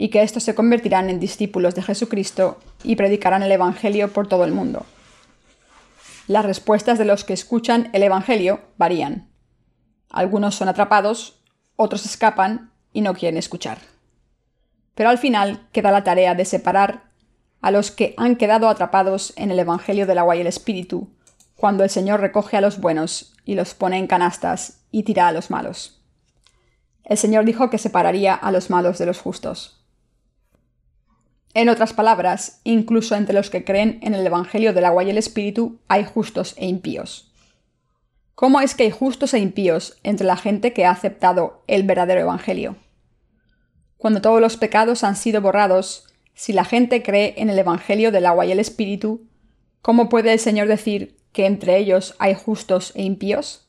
y 0.00 0.08
que 0.08 0.22
éstos 0.22 0.44
se 0.44 0.54
convertirán 0.54 1.10
en 1.10 1.20
discípulos 1.20 1.74
de 1.74 1.82
Jesucristo 1.82 2.58
y 2.82 2.96
predicarán 2.96 3.42
el 3.42 3.52
Evangelio 3.52 4.10
por 4.10 4.28
todo 4.28 4.44
el 4.44 4.52
mundo. 4.52 4.86
Las 6.26 6.46
respuestas 6.46 6.98
de 6.98 7.04
los 7.04 7.22
que 7.22 7.34
escuchan 7.34 7.90
el 7.92 8.02
Evangelio 8.02 8.60
varían. 8.78 9.28
Algunos 10.08 10.54
son 10.54 10.70
atrapados, 10.70 11.42
otros 11.76 12.06
escapan 12.06 12.72
y 12.94 13.02
no 13.02 13.12
quieren 13.12 13.36
escuchar. 13.36 13.76
Pero 14.94 15.10
al 15.10 15.18
final 15.18 15.68
queda 15.70 15.90
la 15.90 16.02
tarea 16.02 16.34
de 16.34 16.46
separar 16.46 17.10
a 17.60 17.70
los 17.70 17.90
que 17.90 18.14
han 18.16 18.36
quedado 18.36 18.70
atrapados 18.70 19.34
en 19.36 19.50
el 19.50 19.58
Evangelio 19.58 20.06
del 20.06 20.16
agua 20.16 20.34
y 20.34 20.40
el 20.40 20.46
Espíritu, 20.46 21.10
cuando 21.56 21.84
el 21.84 21.90
Señor 21.90 22.20
recoge 22.20 22.56
a 22.56 22.62
los 22.62 22.80
buenos 22.80 23.34
y 23.44 23.54
los 23.54 23.74
pone 23.74 23.98
en 23.98 24.06
canastas 24.06 24.80
y 24.90 25.02
tira 25.02 25.28
a 25.28 25.32
los 25.32 25.50
malos. 25.50 26.02
El 27.04 27.18
Señor 27.18 27.44
dijo 27.44 27.68
que 27.68 27.76
separaría 27.76 28.34
a 28.34 28.50
los 28.50 28.70
malos 28.70 28.96
de 28.96 29.04
los 29.04 29.20
justos. 29.20 29.79
En 31.52 31.68
otras 31.68 31.92
palabras, 31.92 32.60
incluso 32.62 33.16
entre 33.16 33.34
los 33.34 33.50
que 33.50 33.64
creen 33.64 33.98
en 34.02 34.14
el 34.14 34.24
Evangelio 34.24 34.72
del 34.72 34.84
agua 34.84 35.02
y 35.02 35.10
el 35.10 35.18
Espíritu 35.18 35.80
hay 35.88 36.04
justos 36.04 36.54
e 36.56 36.66
impíos. 36.66 37.32
¿Cómo 38.36 38.60
es 38.60 38.74
que 38.74 38.84
hay 38.84 38.90
justos 38.90 39.34
e 39.34 39.38
impíos 39.40 39.98
entre 40.04 40.26
la 40.26 40.36
gente 40.36 40.72
que 40.72 40.86
ha 40.86 40.92
aceptado 40.92 41.62
el 41.66 41.82
verdadero 41.82 42.20
Evangelio? 42.20 42.76
Cuando 43.96 44.22
todos 44.22 44.40
los 44.40 44.56
pecados 44.56 45.02
han 45.02 45.16
sido 45.16 45.42
borrados, 45.42 46.06
si 46.34 46.52
la 46.52 46.64
gente 46.64 47.02
cree 47.02 47.34
en 47.36 47.50
el 47.50 47.58
Evangelio 47.58 48.12
del 48.12 48.26
agua 48.26 48.46
y 48.46 48.52
el 48.52 48.60
Espíritu, 48.60 49.26
¿cómo 49.82 50.08
puede 50.08 50.32
el 50.32 50.38
Señor 50.38 50.68
decir 50.68 51.18
que 51.32 51.46
entre 51.46 51.76
ellos 51.76 52.14
hay 52.18 52.34
justos 52.34 52.92
e 52.94 53.02
impíos? 53.02 53.66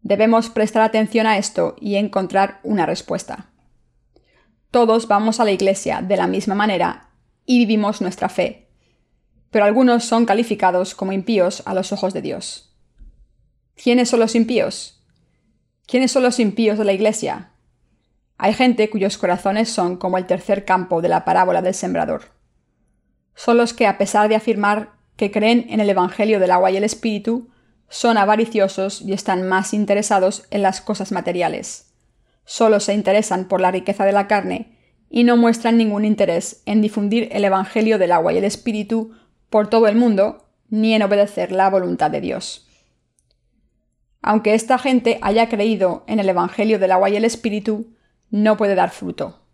Debemos 0.00 0.48
prestar 0.48 0.82
atención 0.82 1.26
a 1.26 1.38
esto 1.38 1.76
y 1.80 1.96
encontrar 1.96 2.60
una 2.62 2.86
respuesta. 2.86 3.50
Todos 4.70 5.08
vamos 5.08 5.40
a 5.40 5.44
la 5.44 5.52
iglesia 5.52 6.02
de 6.02 6.18
la 6.18 6.26
misma 6.26 6.54
manera 6.54 7.08
y 7.46 7.58
vivimos 7.58 8.02
nuestra 8.02 8.28
fe, 8.28 8.68
pero 9.50 9.64
algunos 9.64 10.04
son 10.04 10.26
calificados 10.26 10.94
como 10.94 11.12
impíos 11.12 11.62
a 11.64 11.72
los 11.72 11.90
ojos 11.90 12.12
de 12.12 12.20
Dios. 12.20 12.76
¿Quiénes 13.82 14.10
son 14.10 14.20
los 14.20 14.34
impíos? 14.34 15.02
¿Quiénes 15.86 16.12
son 16.12 16.22
los 16.22 16.38
impíos 16.38 16.76
de 16.76 16.84
la 16.84 16.92
iglesia? 16.92 17.52
Hay 18.36 18.52
gente 18.52 18.90
cuyos 18.90 19.16
corazones 19.16 19.70
son 19.70 19.96
como 19.96 20.18
el 20.18 20.26
tercer 20.26 20.66
campo 20.66 21.00
de 21.00 21.08
la 21.08 21.24
parábola 21.24 21.62
del 21.62 21.72
sembrador. 21.72 22.24
Son 23.34 23.56
los 23.56 23.72
que, 23.72 23.86
a 23.86 23.96
pesar 23.96 24.28
de 24.28 24.36
afirmar 24.36 24.92
que 25.16 25.30
creen 25.30 25.64
en 25.70 25.80
el 25.80 25.88
Evangelio 25.88 26.40
del 26.40 26.50
agua 26.50 26.70
y 26.70 26.76
el 26.76 26.84
Espíritu, 26.84 27.48
son 27.88 28.18
avariciosos 28.18 29.00
y 29.00 29.14
están 29.14 29.48
más 29.48 29.72
interesados 29.72 30.44
en 30.50 30.60
las 30.60 30.82
cosas 30.82 31.10
materiales 31.10 31.87
solo 32.48 32.80
se 32.80 32.94
interesan 32.94 33.46
por 33.46 33.60
la 33.60 33.70
riqueza 33.70 34.06
de 34.06 34.12
la 34.12 34.26
carne 34.26 34.78
y 35.10 35.24
no 35.24 35.36
muestran 35.36 35.76
ningún 35.76 36.06
interés 36.06 36.62
en 36.64 36.80
difundir 36.80 37.28
el 37.30 37.44
Evangelio 37.44 37.98
del 37.98 38.10
agua 38.10 38.32
y 38.32 38.38
el 38.38 38.44
Espíritu 38.44 39.12
por 39.50 39.68
todo 39.68 39.86
el 39.86 39.96
mundo, 39.96 40.48
ni 40.70 40.94
en 40.94 41.02
obedecer 41.02 41.52
la 41.52 41.68
voluntad 41.68 42.10
de 42.10 42.22
Dios. 42.22 42.66
Aunque 44.22 44.54
esta 44.54 44.78
gente 44.78 45.18
haya 45.20 45.50
creído 45.50 46.04
en 46.06 46.20
el 46.20 46.28
Evangelio 46.30 46.78
del 46.78 46.92
agua 46.92 47.10
y 47.10 47.16
el 47.16 47.26
Espíritu, 47.26 47.94
no 48.30 48.56
puede 48.56 48.74
dar 48.74 48.90
fruto. 48.90 49.44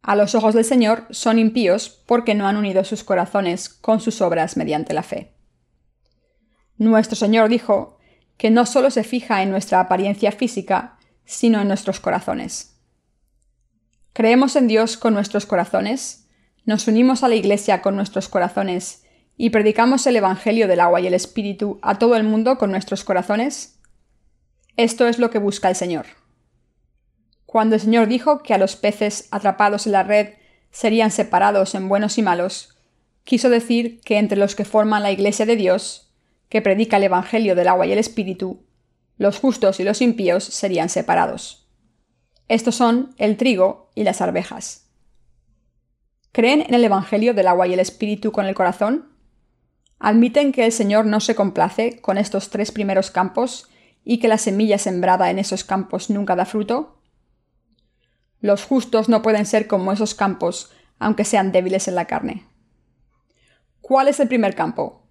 A 0.00 0.14
los 0.14 0.36
ojos 0.36 0.54
del 0.54 0.64
Señor 0.64 1.08
son 1.10 1.40
impíos 1.40 1.88
porque 2.06 2.36
no 2.36 2.46
han 2.46 2.56
unido 2.56 2.84
sus 2.84 3.02
corazones 3.02 3.68
con 3.68 3.98
sus 3.98 4.20
obras 4.20 4.56
mediante 4.56 4.94
la 4.94 5.02
fe. 5.02 5.34
Nuestro 6.78 7.16
Señor 7.16 7.48
dijo 7.48 7.98
que 8.36 8.50
no 8.50 8.64
solo 8.64 8.92
se 8.92 9.02
fija 9.02 9.42
en 9.42 9.50
nuestra 9.50 9.80
apariencia 9.80 10.30
física, 10.30 10.99
sino 11.30 11.60
en 11.60 11.68
nuestros 11.68 12.00
corazones. 12.00 12.74
Creemos 14.12 14.56
en 14.56 14.66
Dios 14.66 14.96
con 14.96 15.14
nuestros 15.14 15.46
corazones, 15.46 16.26
nos 16.64 16.88
unimos 16.88 17.22
a 17.22 17.28
la 17.28 17.36
Iglesia 17.36 17.82
con 17.82 17.94
nuestros 17.94 18.28
corazones 18.28 19.04
y 19.36 19.50
predicamos 19.50 20.06
el 20.08 20.16
Evangelio 20.16 20.66
del 20.66 20.80
agua 20.80 21.00
y 21.00 21.06
el 21.06 21.14
Espíritu 21.14 21.78
a 21.82 21.98
todo 21.98 22.16
el 22.16 22.24
mundo 22.24 22.58
con 22.58 22.72
nuestros 22.72 23.04
corazones. 23.04 23.78
Esto 24.76 25.06
es 25.06 25.20
lo 25.20 25.30
que 25.30 25.38
busca 25.38 25.68
el 25.68 25.76
Señor. 25.76 26.06
Cuando 27.46 27.76
el 27.76 27.80
Señor 27.80 28.08
dijo 28.08 28.42
que 28.42 28.52
a 28.52 28.58
los 28.58 28.74
peces 28.74 29.28
atrapados 29.30 29.86
en 29.86 29.92
la 29.92 30.02
red 30.02 30.34
serían 30.72 31.12
separados 31.12 31.76
en 31.76 31.88
buenos 31.88 32.18
y 32.18 32.22
malos, 32.22 32.76
quiso 33.22 33.50
decir 33.50 34.00
que 34.00 34.18
entre 34.18 34.36
los 34.36 34.56
que 34.56 34.64
forman 34.64 35.04
la 35.04 35.12
Iglesia 35.12 35.46
de 35.46 35.54
Dios, 35.54 36.12
que 36.48 36.60
predica 36.60 36.96
el 36.96 37.04
Evangelio 37.04 37.54
del 37.54 37.68
agua 37.68 37.86
y 37.86 37.92
el 37.92 37.98
Espíritu, 37.98 38.64
los 39.20 39.38
justos 39.38 39.80
y 39.80 39.84
los 39.84 40.00
impíos 40.00 40.44
serían 40.44 40.88
separados. 40.88 41.68
Estos 42.48 42.74
son 42.74 43.14
el 43.18 43.36
trigo 43.36 43.90
y 43.94 44.04
las 44.04 44.22
arvejas. 44.22 44.86
¿Creen 46.32 46.62
en 46.62 46.72
el 46.72 46.82
Evangelio 46.82 47.34
del 47.34 47.46
agua 47.46 47.68
y 47.68 47.74
el 47.74 47.80
Espíritu 47.80 48.32
con 48.32 48.46
el 48.46 48.54
corazón? 48.54 49.12
¿Admiten 49.98 50.52
que 50.52 50.64
el 50.64 50.72
Señor 50.72 51.04
no 51.04 51.20
se 51.20 51.34
complace 51.34 52.00
con 52.00 52.16
estos 52.16 52.48
tres 52.48 52.72
primeros 52.72 53.10
campos 53.10 53.68
y 54.06 54.20
que 54.20 54.28
la 54.28 54.38
semilla 54.38 54.78
sembrada 54.78 55.30
en 55.30 55.38
esos 55.38 55.64
campos 55.64 56.08
nunca 56.08 56.34
da 56.34 56.46
fruto? 56.46 57.02
Los 58.40 58.64
justos 58.64 59.10
no 59.10 59.20
pueden 59.20 59.44
ser 59.44 59.66
como 59.66 59.92
esos 59.92 60.14
campos, 60.14 60.72
aunque 60.98 61.26
sean 61.26 61.52
débiles 61.52 61.88
en 61.88 61.94
la 61.94 62.06
carne. 62.06 62.46
¿Cuál 63.82 64.08
es 64.08 64.18
el 64.18 64.28
primer 64.28 64.54
campo? 64.54 65.06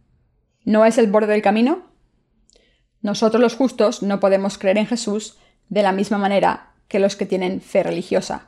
¿No 0.65 0.83
es 0.83 0.97
el 0.97 1.11
borde 1.11 1.33
del 1.33 1.43
camino? 1.43 1.88
Nosotros 3.01 3.41
los 3.41 3.55
justos 3.55 4.03
no 4.03 4.19
podemos 4.19 4.57
creer 4.57 4.77
en 4.77 4.87
Jesús 4.87 5.37
de 5.69 5.83
la 5.83 5.91
misma 5.91 6.17
manera 6.17 6.73
que 6.87 6.99
los 6.99 7.15
que 7.15 7.25
tienen 7.25 7.61
fe 7.61 7.83
religiosa. 7.83 8.47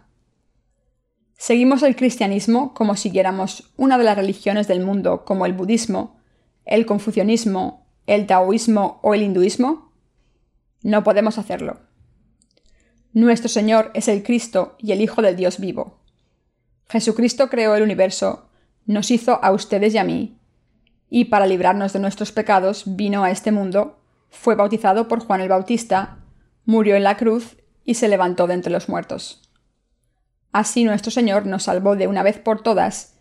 Seguimos 1.37 1.81
el 1.83 1.95
cristianismo 1.95 2.73
como 2.73 2.95
siguiéramos 2.95 3.71
una 3.77 3.97
de 3.97 4.03
las 4.03 4.17
religiones 4.17 4.67
del 4.67 4.83
mundo 4.83 5.25
como 5.25 5.45
el 5.45 5.53
budismo, 5.53 6.19
el 6.65 6.85
confucianismo, 6.85 7.87
el 8.05 8.27
taoísmo 8.27 8.99
o 9.01 9.13
el 9.13 9.23
hinduismo. 9.23 9.91
No 10.83 11.03
podemos 11.03 11.37
hacerlo. 11.37 11.79
Nuestro 13.13 13.49
Señor 13.49 13.91
es 13.93 14.07
el 14.07 14.23
Cristo 14.23 14.75
y 14.77 14.91
el 14.91 15.01
Hijo 15.01 15.21
del 15.21 15.35
Dios 15.35 15.59
vivo. 15.59 15.99
Jesucristo 16.89 17.49
creó 17.49 17.75
el 17.75 17.83
universo, 17.83 18.49
nos 18.85 19.11
hizo 19.11 19.43
a 19.43 19.51
ustedes 19.51 19.93
y 19.93 19.97
a 19.97 20.03
mí, 20.03 20.39
y 21.09 21.25
para 21.25 21.45
librarnos 21.45 21.93
de 21.93 21.99
nuestros 21.99 22.31
pecados 22.31 22.83
vino 22.85 23.23
a 23.23 23.31
este 23.31 23.51
mundo 23.51 24.00
fue 24.31 24.55
bautizado 24.55 25.07
por 25.07 25.19
Juan 25.19 25.41
el 25.41 25.49
Bautista, 25.49 26.17
murió 26.65 26.95
en 26.95 27.03
la 27.03 27.17
cruz 27.17 27.57
y 27.83 27.95
se 27.95 28.07
levantó 28.07 28.47
de 28.47 28.55
entre 28.55 28.71
los 28.71 28.89
muertos. 28.89 29.41
Así 30.51 30.83
nuestro 30.83 31.11
Señor 31.11 31.45
nos 31.45 31.63
salvó 31.63 31.95
de 31.95 32.07
una 32.07 32.23
vez 32.23 32.39
por 32.39 32.61
todas 32.61 33.17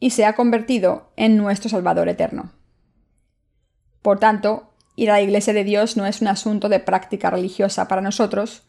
y 0.00 0.10
se 0.10 0.24
ha 0.24 0.34
convertido 0.34 1.12
en 1.16 1.36
nuestro 1.36 1.70
Salvador 1.70 2.08
eterno. 2.08 2.52
Por 4.02 4.18
tanto, 4.18 4.74
ir 4.94 5.10
a 5.10 5.14
la 5.14 5.22
Iglesia 5.22 5.52
de 5.52 5.64
Dios 5.64 5.96
no 5.96 6.06
es 6.06 6.20
un 6.20 6.28
asunto 6.28 6.68
de 6.68 6.80
práctica 6.80 7.30
religiosa 7.30 7.88
para 7.88 8.02
nosotros, 8.02 8.62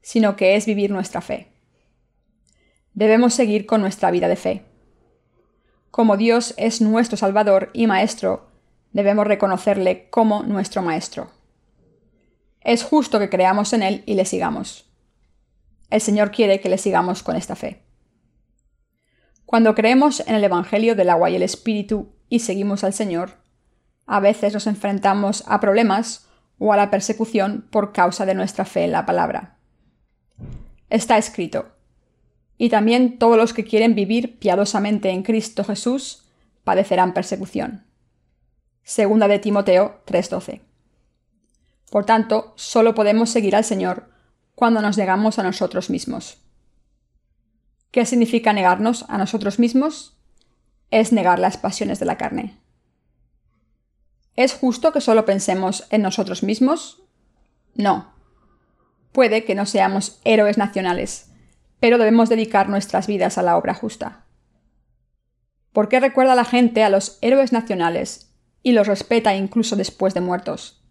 sino 0.00 0.36
que 0.36 0.56
es 0.56 0.66
vivir 0.66 0.90
nuestra 0.90 1.20
fe. 1.20 1.52
Debemos 2.94 3.34
seguir 3.34 3.66
con 3.66 3.80
nuestra 3.80 4.10
vida 4.10 4.28
de 4.28 4.36
fe. 4.36 4.64
Como 5.90 6.16
Dios 6.16 6.54
es 6.56 6.80
nuestro 6.80 7.16
Salvador 7.16 7.70
y 7.72 7.86
Maestro, 7.86 8.51
debemos 8.92 9.26
reconocerle 9.26 10.08
como 10.10 10.42
nuestro 10.42 10.82
Maestro. 10.82 11.30
Es 12.60 12.84
justo 12.84 13.18
que 13.18 13.28
creamos 13.28 13.72
en 13.72 13.82
Él 13.82 14.02
y 14.06 14.14
le 14.14 14.24
sigamos. 14.24 14.90
El 15.90 16.00
Señor 16.00 16.30
quiere 16.30 16.60
que 16.60 16.68
le 16.68 16.78
sigamos 16.78 17.22
con 17.22 17.36
esta 17.36 17.56
fe. 17.56 17.82
Cuando 19.44 19.74
creemos 19.74 20.20
en 20.26 20.34
el 20.34 20.44
Evangelio 20.44 20.94
del 20.94 21.10
agua 21.10 21.28
y 21.28 21.36
el 21.36 21.42
Espíritu 21.42 22.14
y 22.28 22.38
seguimos 22.38 22.84
al 22.84 22.94
Señor, 22.94 23.42
a 24.06 24.20
veces 24.20 24.54
nos 24.54 24.66
enfrentamos 24.66 25.44
a 25.46 25.60
problemas 25.60 26.26
o 26.58 26.72
a 26.72 26.76
la 26.76 26.90
persecución 26.90 27.66
por 27.70 27.92
causa 27.92 28.24
de 28.24 28.34
nuestra 28.34 28.64
fe 28.64 28.84
en 28.84 28.92
la 28.92 29.04
palabra. 29.04 29.58
Está 30.88 31.18
escrito, 31.18 31.72
y 32.56 32.68
también 32.68 33.18
todos 33.18 33.36
los 33.36 33.52
que 33.52 33.64
quieren 33.64 33.94
vivir 33.94 34.38
piadosamente 34.38 35.10
en 35.10 35.22
Cristo 35.22 35.64
Jesús 35.64 36.24
padecerán 36.64 37.12
persecución. 37.12 37.84
Segunda 38.84 39.28
de 39.28 39.38
Timoteo 39.38 40.00
3:12. 40.06 40.60
Por 41.90 42.04
tanto, 42.04 42.52
solo 42.56 42.94
podemos 42.94 43.30
seguir 43.30 43.54
al 43.54 43.64
Señor 43.64 44.10
cuando 44.54 44.80
nos 44.80 44.98
negamos 44.98 45.38
a 45.38 45.42
nosotros 45.42 45.90
mismos. 45.90 46.38
¿Qué 47.90 48.06
significa 48.06 48.52
negarnos 48.52 49.04
a 49.08 49.18
nosotros 49.18 49.58
mismos? 49.58 50.16
Es 50.90 51.12
negar 51.12 51.38
las 51.38 51.56
pasiones 51.58 52.00
de 52.00 52.06
la 52.06 52.16
carne. 52.16 52.58
¿Es 54.34 54.54
justo 54.54 54.92
que 54.92 55.00
solo 55.00 55.26
pensemos 55.26 55.86
en 55.90 56.02
nosotros 56.02 56.42
mismos? 56.42 57.02
No. 57.74 58.14
Puede 59.12 59.44
que 59.44 59.54
no 59.54 59.66
seamos 59.66 60.20
héroes 60.24 60.56
nacionales, 60.56 61.30
pero 61.80 61.98
debemos 61.98 62.30
dedicar 62.30 62.68
nuestras 62.70 63.06
vidas 63.06 63.36
a 63.36 63.42
la 63.42 63.58
obra 63.58 63.74
justa. 63.74 64.24
¿Por 65.72 65.88
qué 65.88 66.00
recuerda 66.00 66.34
la 66.34 66.44
gente 66.44 66.82
a 66.82 66.88
los 66.88 67.18
héroes 67.20 67.52
nacionales 67.52 68.31
y 68.62 68.72
los 68.72 68.86
respeta 68.86 69.34
incluso 69.34 69.76
después 69.76 70.14
de 70.14 70.20
muertos? 70.20 70.82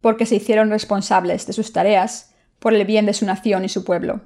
Porque 0.00 0.26
se 0.26 0.36
hicieron 0.36 0.70
responsables 0.70 1.46
de 1.46 1.52
sus 1.52 1.72
tareas 1.72 2.34
por 2.58 2.74
el 2.74 2.84
bien 2.84 3.06
de 3.06 3.14
su 3.14 3.26
nación 3.26 3.64
y 3.64 3.68
su 3.68 3.84
pueblo. 3.84 4.22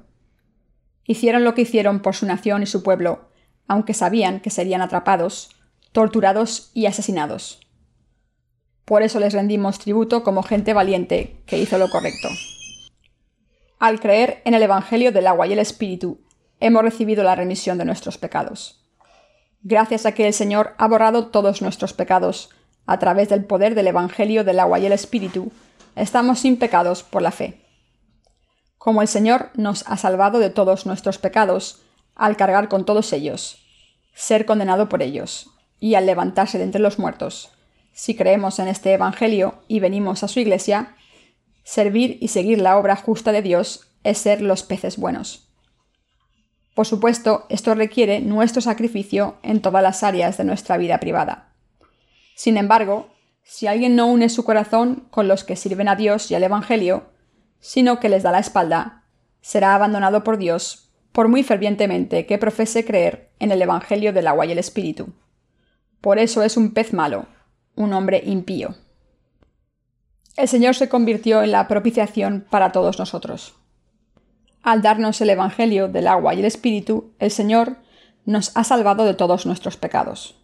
Hicieron 1.05 1.43
lo 1.43 1.53
que 1.53 1.61
hicieron 1.61 2.01
por 2.01 2.15
su 2.15 2.25
nación 2.25 2.63
y 2.63 2.65
su 2.65 2.83
pueblo, 2.83 3.29
aunque 3.67 3.93
sabían 3.93 4.39
que 4.39 4.49
serían 4.49 4.81
atrapados, 4.81 5.49
torturados 5.91 6.71
y 6.73 6.85
asesinados. 6.87 7.61
Por 8.85 9.01
eso 9.01 9.19
les 9.19 9.33
rendimos 9.33 9.79
tributo 9.79 10.23
como 10.23 10.43
gente 10.43 10.73
valiente 10.73 11.41
que 11.45 11.57
hizo 11.57 11.77
lo 11.77 11.89
correcto. 11.89 12.29
Al 13.79 13.99
creer 13.99 14.41
en 14.45 14.53
el 14.53 14.63
Evangelio 14.63 15.11
del 15.11 15.27
agua 15.27 15.47
y 15.47 15.53
el 15.53 15.59
Espíritu, 15.59 16.21
hemos 16.59 16.83
recibido 16.83 17.23
la 17.23 17.35
remisión 17.35 17.77
de 17.77 17.85
nuestros 17.85 18.17
pecados. 18.17 18.84
Gracias 19.67 20.05
a 20.05 20.11
que 20.11 20.27
el 20.27 20.33
Señor 20.35 20.75
ha 20.77 20.87
borrado 20.87 21.29
todos 21.29 21.63
nuestros 21.63 21.91
pecados, 21.91 22.51
a 22.85 22.99
través 22.99 23.29
del 23.29 23.45
poder 23.45 23.73
del 23.73 23.87
Evangelio 23.87 24.43
del 24.43 24.59
agua 24.59 24.77
y 24.77 24.85
el 24.85 24.91
Espíritu, 24.91 25.51
estamos 25.95 26.41
sin 26.41 26.57
pecados 26.57 27.01
por 27.01 27.23
la 27.23 27.31
fe. 27.31 27.65
Como 28.77 29.01
el 29.01 29.07
Señor 29.07 29.49
nos 29.55 29.83
ha 29.87 29.97
salvado 29.97 30.37
de 30.37 30.51
todos 30.51 30.85
nuestros 30.85 31.17
pecados, 31.17 31.81
al 32.13 32.37
cargar 32.37 32.69
con 32.69 32.85
todos 32.85 33.11
ellos, 33.11 33.57
ser 34.13 34.45
condenado 34.45 34.87
por 34.87 35.01
ellos, 35.01 35.49
y 35.79 35.95
al 35.95 36.05
levantarse 36.05 36.59
de 36.59 36.63
entre 36.63 36.79
los 36.79 36.99
muertos, 36.99 37.49
si 37.91 38.15
creemos 38.15 38.59
en 38.59 38.67
este 38.67 38.93
Evangelio 38.93 39.63
y 39.67 39.79
venimos 39.79 40.21
a 40.21 40.27
su 40.27 40.39
iglesia, 40.39 40.95
servir 41.63 42.19
y 42.21 42.27
seguir 42.27 42.61
la 42.61 42.77
obra 42.77 42.95
justa 42.95 43.31
de 43.31 43.41
Dios 43.41 43.87
es 44.03 44.19
ser 44.19 44.41
los 44.41 44.61
peces 44.61 44.97
buenos. 44.97 45.44
Por 46.75 46.85
supuesto, 46.85 47.45
esto 47.49 47.73
requiere 47.73 48.19
nuestro 48.19 48.61
sacrificio 48.61 49.37
en 49.41 49.61
todas 49.61 49.81
las 49.81 50.03
áreas 50.03 50.37
de 50.37 50.43
nuestra 50.43 50.77
vida 50.77 50.99
privada. 50.99 51.53
Sin 52.35 52.57
embargo, 52.57 53.09
si 53.43 53.65
alguien 53.65 53.95
no 53.95 54.07
une 54.07 54.27
su 54.27 54.43
corazón 54.43 55.07
con 55.09 55.29
los 55.29 55.45
que 55.45 55.55
sirven 55.55 55.87
a 55.87 55.95
Dios 55.95 56.29
y 56.29 56.35
al 56.35 56.43
Evangelio, 56.43 57.05
sino 57.61 58.01
que 58.01 58.09
les 58.09 58.23
da 58.23 58.31
la 58.33 58.39
espalda, 58.39 59.03
será 59.39 59.73
abandonado 59.73 60.25
por 60.25 60.37
Dios, 60.37 60.91
por 61.13 61.29
muy 61.29 61.43
fervientemente 61.43 62.25
que 62.25 62.37
profese 62.37 62.83
creer 62.83 63.31
en 63.39 63.51
el 63.51 63.61
Evangelio 63.61 64.11
del 64.11 64.27
agua 64.27 64.45
y 64.45 64.51
el 64.51 64.59
Espíritu. 64.59 65.13
Por 66.01 66.19
eso 66.19 66.43
es 66.43 66.57
un 66.57 66.73
pez 66.73 66.91
malo, 66.91 67.27
un 67.75 67.93
hombre 67.93 68.21
impío. 68.25 68.75
El 70.35 70.49
Señor 70.49 70.75
se 70.75 70.89
convirtió 70.89 71.41
en 71.41 71.51
la 71.51 71.69
propiciación 71.69 72.45
para 72.49 72.73
todos 72.73 72.99
nosotros. 72.99 73.55
Al 74.65 74.81
darnos 74.81 75.21
el 75.21 75.29
Evangelio 75.29 75.89
del 75.89 76.07
agua 76.07 76.33
y 76.33 76.39
el 76.39 76.45
Espíritu, 76.45 77.11
el 77.19 77.29
Señor 77.29 77.77
nos 78.25 78.51
ha 78.57 78.63
salvado 78.63 79.05
de 79.05 79.13
todos 79.13 79.45
nuestros 79.45 79.77
pecados. 79.77 80.41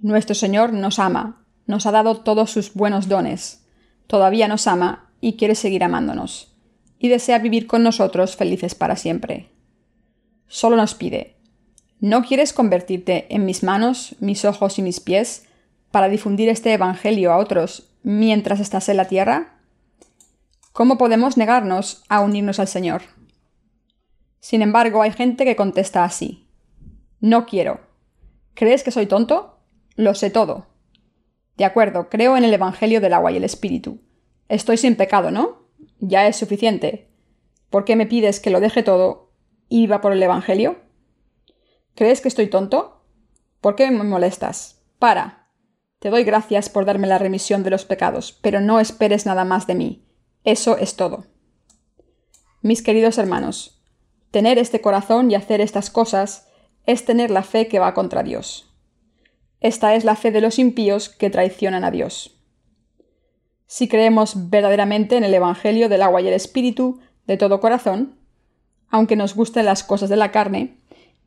Nuestro 0.00 0.34
Señor 0.34 0.72
nos 0.72 0.98
ama, 0.98 1.44
nos 1.66 1.84
ha 1.84 1.90
dado 1.90 2.16
todos 2.20 2.50
sus 2.50 2.72
buenos 2.72 3.08
dones, 3.08 3.66
todavía 4.06 4.48
nos 4.48 4.66
ama 4.66 5.10
y 5.20 5.34
quiere 5.34 5.54
seguir 5.54 5.84
amándonos, 5.84 6.56
y 6.98 7.10
desea 7.10 7.38
vivir 7.38 7.66
con 7.66 7.82
nosotros 7.82 8.36
felices 8.36 8.74
para 8.74 8.96
siempre. 8.96 9.50
Solo 10.48 10.76
nos 10.76 10.94
pide, 10.94 11.36
¿no 12.00 12.22
quieres 12.24 12.54
convertirte 12.54 13.26
en 13.28 13.44
mis 13.44 13.62
manos, 13.62 14.16
mis 14.18 14.46
ojos 14.46 14.78
y 14.78 14.82
mis 14.82 14.98
pies 14.98 15.44
para 15.90 16.08
difundir 16.08 16.48
este 16.48 16.72
Evangelio 16.72 17.34
a 17.34 17.36
otros 17.36 17.90
mientras 18.02 18.60
estás 18.60 18.88
en 18.88 18.96
la 18.96 19.08
tierra? 19.08 19.58
¿Cómo 20.72 20.96
podemos 20.96 21.36
negarnos 21.36 22.02
a 22.08 22.20
unirnos 22.20 22.60
al 22.60 22.68
Señor? 22.68 23.02
Sin 24.46 24.62
embargo, 24.62 25.02
hay 25.02 25.10
gente 25.10 25.44
que 25.44 25.56
contesta 25.56 26.04
así. 26.04 26.46
No 27.18 27.46
quiero. 27.46 27.80
¿Crees 28.54 28.84
que 28.84 28.92
soy 28.92 29.06
tonto? 29.06 29.58
Lo 29.96 30.14
sé 30.14 30.30
todo. 30.30 30.68
De 31.56 31.64
acuerdo, 31.64 32.08
creo 32.08 32.36
en 32.36 32.44
el 32.44 32.54
Evangelio 32.54 33.00
del 33.00 33.14
agua 33.14 33.32
y 33.32 33.38
el 33.38 33.42
Espíritu. 33.42 33.98
Estoy 34.48 34.76
sin 34.76 34.94
pecado, 34.94 35.32
¿no? 35.32 35.66
Ya 35.98 36.28
es 36.28 36.36
suficiente. 36.36 37.10
¿Por 37.70 37.84
qué 37.84 37.96
me 37.96 38.06
pides 38.06 38.38
que 38.38 38.50
lo 38.50 38.60
deje 38.60 38.84
todo 38.84 39.32
y 39.68 39.80
viva 39.80 40.00
por 40.00 40.12
el 40.12 40.22
Evangelio? 40.22 40.76
¿Crees 41.96 42.20
que 42.20 42.28
estoy 42.28 42.46
tonto? 42.46 43.02
¿Por 43.60 43.74
qué 43.74 43.90
me 43.90 44.04
molestas? 44.04 44.80
Para. 45.00 45.48
Te 45.98 46.08
doy 46.08 46.22
gracias 46.22 46.68
por 46.68 46.84
darme 46.84 47.08
la 47.08 47.18
remisión 47.18 47.64
de 47.64 47.70
los 47.70 47.84
pecados, 47.84 48.38
pero 48.42 48.60
no 48.60 48.78
esperes 48.78 49.26
nada 49.26 49.44
más 49.44 49.66
de 49.66 49.74
mí. 49.74 50.06
Eso 50.44 50.76
es 50.76 50.94
todo. 50.94 51.26
Mis 52.62 52.84
queridos 52.84 53.18
hermanos, 53.18 53.75
tener 54.36 54.58
este 54.58 54.82
corazón 54.82 55.30
y 55.30 55.34
hacer 55.34 55.62
estas 55.62 55.88
cosas 55.88 56.46
es 56.84 57.06
tener 57.06 57.30
la 57.30 57.42
fe 57.42 57.68
que 57.68 57.78
va 57.78 57.94
contra 57.94 58.22
Dios. 58.22 58.68
Esta 59.60 59.94
es 59.94 60.04
la 60.04 60.14
fe 60.14 60.30
de 60.30 60.42
los 60.42 60.58
impíos 60.58 61.08
que 61.08 61.30
traicionan 61.30 61.84
a 61.84 61.90
Dios. 61.90 62.38
Si 63.66 63.88
creemos 63.88 64.50
verdaderamente 64.50 65.16
en 65.16 65.24
el 65.24 65.32
Evangelio 65.32 65.88
del 65.88 66.02
agua 66.02 66.20
y 66.20 66.28
el 66.28 66.34
Espíritu 66.34 67.00
de 67.26 67.38
todo 67.38 67.60
corazón, 67.60 68.18
aunque 68.90 69.16
nos 69.16 69.34
gusten 69.34 69.64
las 69.64 69.82
cosas 69.82 70.10
de 70.10 70.16
la 70.16 70.32
carne, 70.32 70.76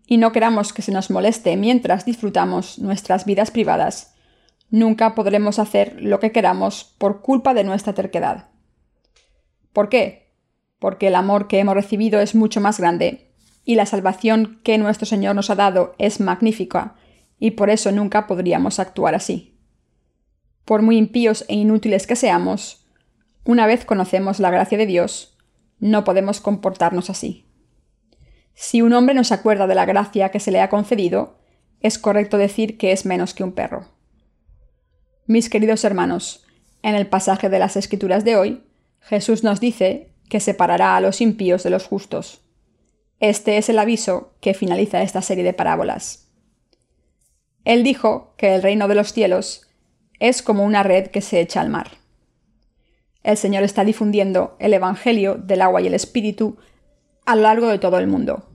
y 0.05 0.17
no 0.17 0.31
queramos 0.31 0.71
que 0.71 0.83
se 0.83 0.91
nos 0.91 1.09
moleste 1.09 1.57
mientras 1.57 2.05
disfrutamos 2.05 2.77
nuestras 2.77 3.25
vidas 3.25 3.49
privadas, 3.49 4.13
nunca 4.69 5.15
podremos 5.15 5.57
hacer 5.57 5.99
lo 5.99 6.19
que 6.19 6.31
queramos 6.31 6.93
por 6.99 7.23
culpa 7.23 7.55
de 7.55 7.63
nuestra 7.63 7.93
terquedad. 7.93 8.49
¿Por 9.73 9.89
qué? 9.89 10.28
Porque 10.79 11.07
el 11.07 11.15
amor 11.15 11.47
que 11.47 11.59
hemos 11.59 11.75
recibido 11.75 12.19
es 12.19 12.35
mucho 12.35 12.61
más 12.61 12.79
grande 12.79 13.29
y 13.65 13.75
la 13.75 13.85
salvación 13.85 14.59
que 14.63 14.77
nuestro 14.77 15.05
Señor 15.05 15.35
nos 15.35 15.49
ha 15.49 15.55
dado 15.55 15.93
es 15.99 16.19
magnífica 16.19 16.95
y 17.37 17.51
por 17.51 17.69
eso 17.69 17.91
nunca 17.91 18.27
podríamos 18.27 18.79
actuar 18.79 19.15
así. 19.15 19.57
Por 20.65 20.81
muy 20.81 20.97
impíos 20.97 21.45
e 21.47 21.55
inútiles 21.55 22.07
que 22.07 22.15
seamos, 22.15 22.85
una 23.43 23.67
vez 23.67 23.85
conocemos 23.85 24.39
la 24.39 24.51
gracia 24.51 24.77
de 24.77 24.85
Dios, 24.85 25.37
no 25.79 26.03
podemos 26.03 26.41
comportarnos 26.41 27.09
así. 27.09 27.45
Si 28.53 28.81
un 28.81 28.93
hombre 28.93 29.15
no 29.15 29.23
se 29.23 29.33
acuerda 29.33 29.67
de 29.67 29.75
la 29.75 29.85
gracia 29.85 30.29
que 30.29 30.39
se 30.39 30.51
le 30.51 30.61
ha 30.61 30.69
concedido, 30.69 31.39
es 31.79 31.97
correcto 31.97 32.37
decir 32.37 32.77
que 32.77 32.91
es 32.91 33.05
menos 33.05 33.33
que 33.33 33.43
un 33.43 33.53
perro. 33.53 33.87
Mis 35.25 35.49
queridos 35.49 35.83
hermanos, 35.85 36.45
en 36.81 36.95
el 36.95 37.07
pasaje 37.07 37.49
de 37.49 37.59
las 37.59 37.77
Escrituras 37.77 38.25
de 38.25 38.35
hoy, 38.35 38.63
Jesús 38.99 39.43
nos 39.43 39.59
dice 39.59 40.08
que 40.29 40.39
separará 40.39 40.95
a 40.95 41.01
los 41.01 41.21
impíos 41.21 41.63
de 41.63 41.71
los 41.71 41.85
justos. 41.85 42.41
Este 43.19 43.57
es 43.57 43.67
el 43.67 43.79
aviso 43.79 44.33
que 44.39 44.53
finaliza 44.53 45.01
esta 45.01 45.21
serie 45.21 45.43
de 45.43 45.53
parábolas. 45.53 46.29
Él 47.65 47.83
dijo 47.83 48.33
que 48.37 48.55
el 48.55 48.61
reino 48.61 48.87
de 48.87 48.95
los 48.95 49.11
cielos 49.11 49.67
es 50.19 50.41
como 50.41 50.63
una 50.63 50.83
red 50.83 51.07
que 51.07 51.21
se 51.21 51.41
echa 51.41 51.61
al 51.61 51.69
mar. 51.69 51.91
El 53.23 53.35
Señor 53.35 53.63
está 53.63 53.83
difundiendo 53.83 54.55
el 54.59 54.73
Evangelio 54.73 55.35
del 55.35 55.61
agua 55.61 55.81
y 55.81 55.87
el 55.87 55.93
Espíritu 55.93 56.57
a 57.25 57.35
lo 57.35 57.41
largo 57.41 57.67
de 57.67 57.79
todo 57.79 57.99
el 57.99 58.07
mundo. 58.07 58.49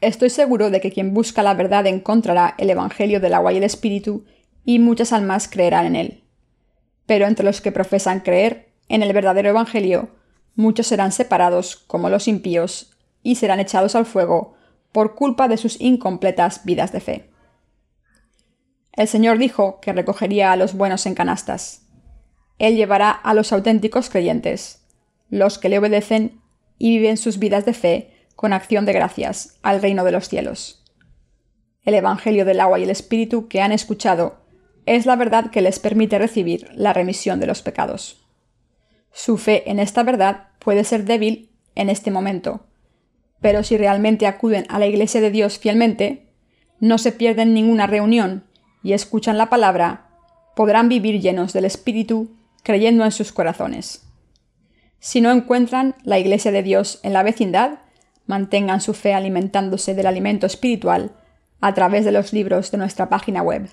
Estoy 0.00 0.30
seguro 0.30 0.70
de 0.70 0.80
que 0.80 0.92
quien 0.92 1.12
busca 1.12 1.42
la 1.42 1.54
verdad 1.54 1.86
encontrará 1.86 2.54
el 2.56 2.70
Evangelio 2.70 3.20
del 3.20 3.34
agua 3.34 3.52
y 3.52 3.58
el 3.58 3.64
Espíritu 3.64 4.24
y 4.64 4.78
muchas 4.78 5.12
almas 5.12 5.48
creerán 5.48 5.86
en 5.86 5.96
él. 5.96 6.24
Pero 7.06 7.26
entre 7.26 7.44
los 7.44 7.60
que 7.60 7.72
profesan 7.72 8.20
creer 8.20 8.68
en 8.88 9.02
el 9.02 9.12
verdadero 9.12 9.50
Evangelio, 9.50 10.10
muchos 10.58 10.88
serán 10.88 11.12
separados 11.12 11.76
como 11.76 12.10
los 12.10 12.26
impíos 12.26 12.90
y 13.22 13.36
serán 13.36 13.60
echados 13.60 13.94
al 13.94 14.06
fuego 14.06 14.54
por 14.90 15.14
culpa 15.14 15.46
de 15.46 15.56
sus 15.56 15.80
incompletas 15.80 16.64
vidas 16.64 16.90
de 16.90 16.98
fe. 16.98 17.30
El 18.92 19.06
Señor 19.06 19.38
dijo 19.38 19.78
que 19.80 19.92
recogería 19.92 20.50
a 20.50 20.56
los 20.56 20.74
buenos 20.74 21.06
en 21.06 21.14
canastas. 21.14 21.82
Él 22.58 22.74
llevará 22.74 23.12
a 23.12 23.34
los 23.34 23.52
auténticos 23.52 24.10
creyentes, 24.10 24.82
los 25.30 25.58
que 25.58 25.68
le 25.68 25.78
obedecen 25.78 26.40
y 26.76 26.98
viven 26.98 27.18
sus 27.18 27.38
vidas 27.38 27.64
de 27.64 27.72
fe 27.72 28.26
con 28.34 28.52
acción 28.52 28.84
de 28.84 28.94
gracias 28.94 29.60
al 29.62 29.80
reino 29.80 30.02
de 30.02 30.10
los 30.10 30.28
cielos. 30.28 30.84
El 31.84 31.94
Evangelio 31.94 32.44
del 32.44 32.58
agua 32.58 32.80
y 32.80 32.82
el 32.82 32.90
Espíritu 32.90 33.46
que 33.46 33.60
han 33.60 33.70
escuchado 33.70 34.40
es 34.86 35.06
la 35.06 35.14
verdad 35.14 35.52
que 35.52 35.62
les 35.62 35.78
permite 35.78 36.18
recibir 36.18 36.68
la 36.74 36.92
remisión 36.92 37.38
de 37.38 37.46
los 37.46 37.62
pecados. 37.62 38.27
Su 39.12 39.38
fe 39.38 39.70
en 39.70 39.78
esta 39.78 40.02
verdad 40.02 40.48
puede 40.58 40.84
ser 40.84 41.04
débil 41.04 41.50
en 41.74 41.90
este 41.90 42.10
momento, 42.10 42.66
pero 43.40 43.62
si 43.62 43.76
realmente 43.76 44.26
acuden 44.26 44.66
a 44.68 44.78
la 44.78 44.86
Iglesia 44.86 45.20
de 45.20 45.30
Dios 45.30 45.58
fielmente, 45.58 46.28
no 46.80 46.98
se 46.98 47.12
pierden 47.12 47.54
ninguna 47.54 47.86
reunión 47.86 48.44
y 48.82 48.92
escuchan 48.92 49.38
la 49.38 49.50
palabra, 49.50 50.10
podrán 50.54 50.88
vivir 50.88 51.20
llenos 51.20 51.52
del 51.52 51.64
Espíritu, 51.64 52.30
creyendo 52.62 53.04
en 53.04 53.12
sus 53.12 53.32
corazones. 53.32 54.04
Si 54.98 55.20
no 55.20 55.30
encuentran 55.30 55.94
la 56.02 56.18
Iglesia 56.18 56.50
de 56.50 56.62
Dios 56.62 57.00
en 57.02 57.12
la 57.12 57.22
vecindad, 57.22 57.78
mantengan 58.26 58.80
su 58.80 58.94
fe 58.94 59.14
alimentándose 59.14 59.94
del 59.94 60.06
alimento 60.06 60.46
espiritual 60.46 61.12
a 61.60 61.74
través 61.74 62.04
de 62.04 62.12
los 62.12 62.32
libros 62.32 62.70
de 62.70 62.78
nuestra 62.78 63.08
página 63.08 63.42
web. 63.42 63.68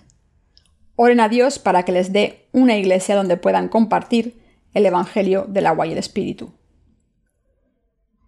Oren 0.96 1.20
a 1.20 1.28
Dios 1.28 1.60
para 1.60 1.84
que 1.84 1.92
les 1.92 2.14
dé 2.14 2.48
una 2.52 2.78
iglesia 2.78 3.16
donde 3.16 3.38
puedan 3.38 3.68
compartir 3.68 4.45
el 4.76 4.86
Evangelio 4.86 5.46
del 5.48 5.66
agua 5.66 5.88
y 5.88 5.94
el 5.94 5.98
Espíritu. 5.98 6.54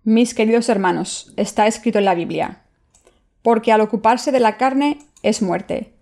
Mis 0.04 0.34
queridos 0.34 0.70
hermanos, 0.70 1.34
está 1.36 1.68
escrito 1.68 2.00
en 2.00 2.06
la 2.06 2.16
Biblia, 2.16 2.64
porque 3.44 3.74
al 3.74 3.82
ocuparse 3.82 4.32
de 4.32 4.40
la 4.40 4.58
carne 4.58 5.00
es 5.22 5.42
muerte, 5.42 5.94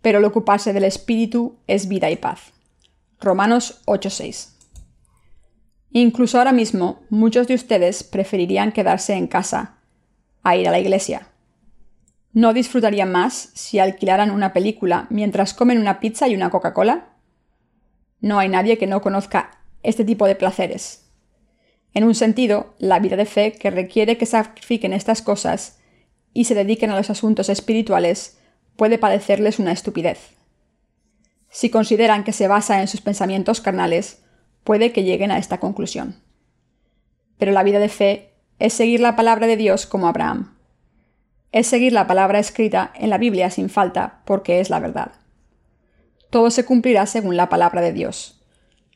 pero 0.00 0.18
al 0.18 0.24
ocuparse 0.24 0.72
del 0.72 0.84
Espíritu 0.84 1.58
es 1.66 1.88
vida 1.88 2.10
y 2.10 2.16
paz. 2.16 2.52
Romanos 3.20 3.82
8:6. 3.86 4.54
Incluso 5.90 6.38
ahora 6.38 6.52
mismo, 6.52 7.02
muchos 7.10 7.48
de 7.48 7.54
ustedes 7.54 8.04
preferirían 8.04 8.70
quedarse 8.70 9.14
en 9.14 9.26
casa 9.26 9.78
a 10.44 10.54
ir 10.54 10.68
a 10.68 10.70
la 10.70 10.78
iglesia. 10.78 11.26
¿No 12.32 12.52
disfrutarían 12.52 13.10
más 13.10 13.50
si 13.54 13.80
alquilaran 13.80 14.30
una 14.30 14.52
película 14.52 15.08
mientras 15.10 15.54
comen 15.54 15.80
una 15.80 15.98
pizza 15.98 16.28
y 16.28 16.36
una 16.36 16.50
Coca-Cola? 16.50 17.16
No 18.20 18.38
hay 18.38 18.48
nadie 18.48 18.78
que 18.78 18.86
no 18.86 19.00
conozca 19.00 19.57
este 19.82 20.04
tipo 20.04 20.26
de 20.26 20.34
placeres. 20.34 21.08
En 21.94 22.04
un 22.04 22.14
sentido, 22.14 22.74
la 22.78 22.98
vida 22.98 23.16
de 23.16 23.26
fe 23.26 23.52
que 23.52 23.70
requiere 23.70 24.18
que 24.18 24.26
sacrifiquen 24.26 24.92
estas 24.92 25.22
cosas 25.22 25.78
y 26.32 26.44
se 26.44 26.54
dediquen 26.54 26.90
a 26.90 26.96
los 26.96 27.10
asuntos 27.10 27.48
espirituales 27.48 28.38
puede 28.76 28.98
parecerles 28.98 29.58
una 29.58 29.72
estupidez. 29.72 30.36
Si 31.50 31.70
consideran 31.70 32.24
que 32.24 32.32
se 32.32 32.46
basa 32.46 32.80
en 32.80 32.88
sus 32.88 33.00
pensamientos 33.00 33.60
carnales, 33.60 34.22
puede 34.64 34.92
que 34.92 35.02
lleguen 35.02 35.30
a 35.30 35.38
esta 35.38 35.58
conclusión. 35.58 36.22
Pero 37.38 37.52
la 37.52 37.62
vida 37.62 37.78
de 37.78 37.88
fe 37.88 38.34
es 38.58 38.74
seguir 38.74 39.00
la 39.00 39.16
palabra 39.16 39.46
de 39.46 39.56
Dios 39.56 39.86
como 39.86 40.08
Abraham. 40.08 40.56
Es 41.52 41.66
seguir 41.66 41.92
la 41.92 42.06
palabra 42.06 42.38
escrita 42.38 42.92
en 42.94 43.10
la 43.10 43.18
Biblia 43.18 43.50
sin 43.50 43.70
falta, 43.70 44.20
porque 44.26 44.60
es 44.60 44.68
la 44.68 44.80
verdad. 44.80 45.12
Todo 46.30 46.50
se 46.50 46.64
cumplirá 46.64 47.06
según 47.06 47.36
la 47.36 47.48
palabra 47.48 47.80
de 47.80 47.92
Dios, 47.92 48.37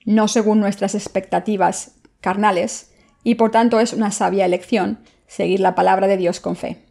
no 0.04 0.28
según 0.28 0.60
nuestras 0.60 0.94
expectativas 0.94 1.96
carnales, 2.20 2.92
y 3.24 3.36
por 3.36 3.50
tanto 3.50 3.80
es 3.80 3.92
una 3.92 4.10
sabia 4.10 4.44
elección 4.44 5.00
seguir 5.26 5.60
la 5.60 5.74
palabra 5.74 6.06
de 6.06 6.16
Dios 6.16 6.40
con 6.40 6.56
fe. 6.56 6.84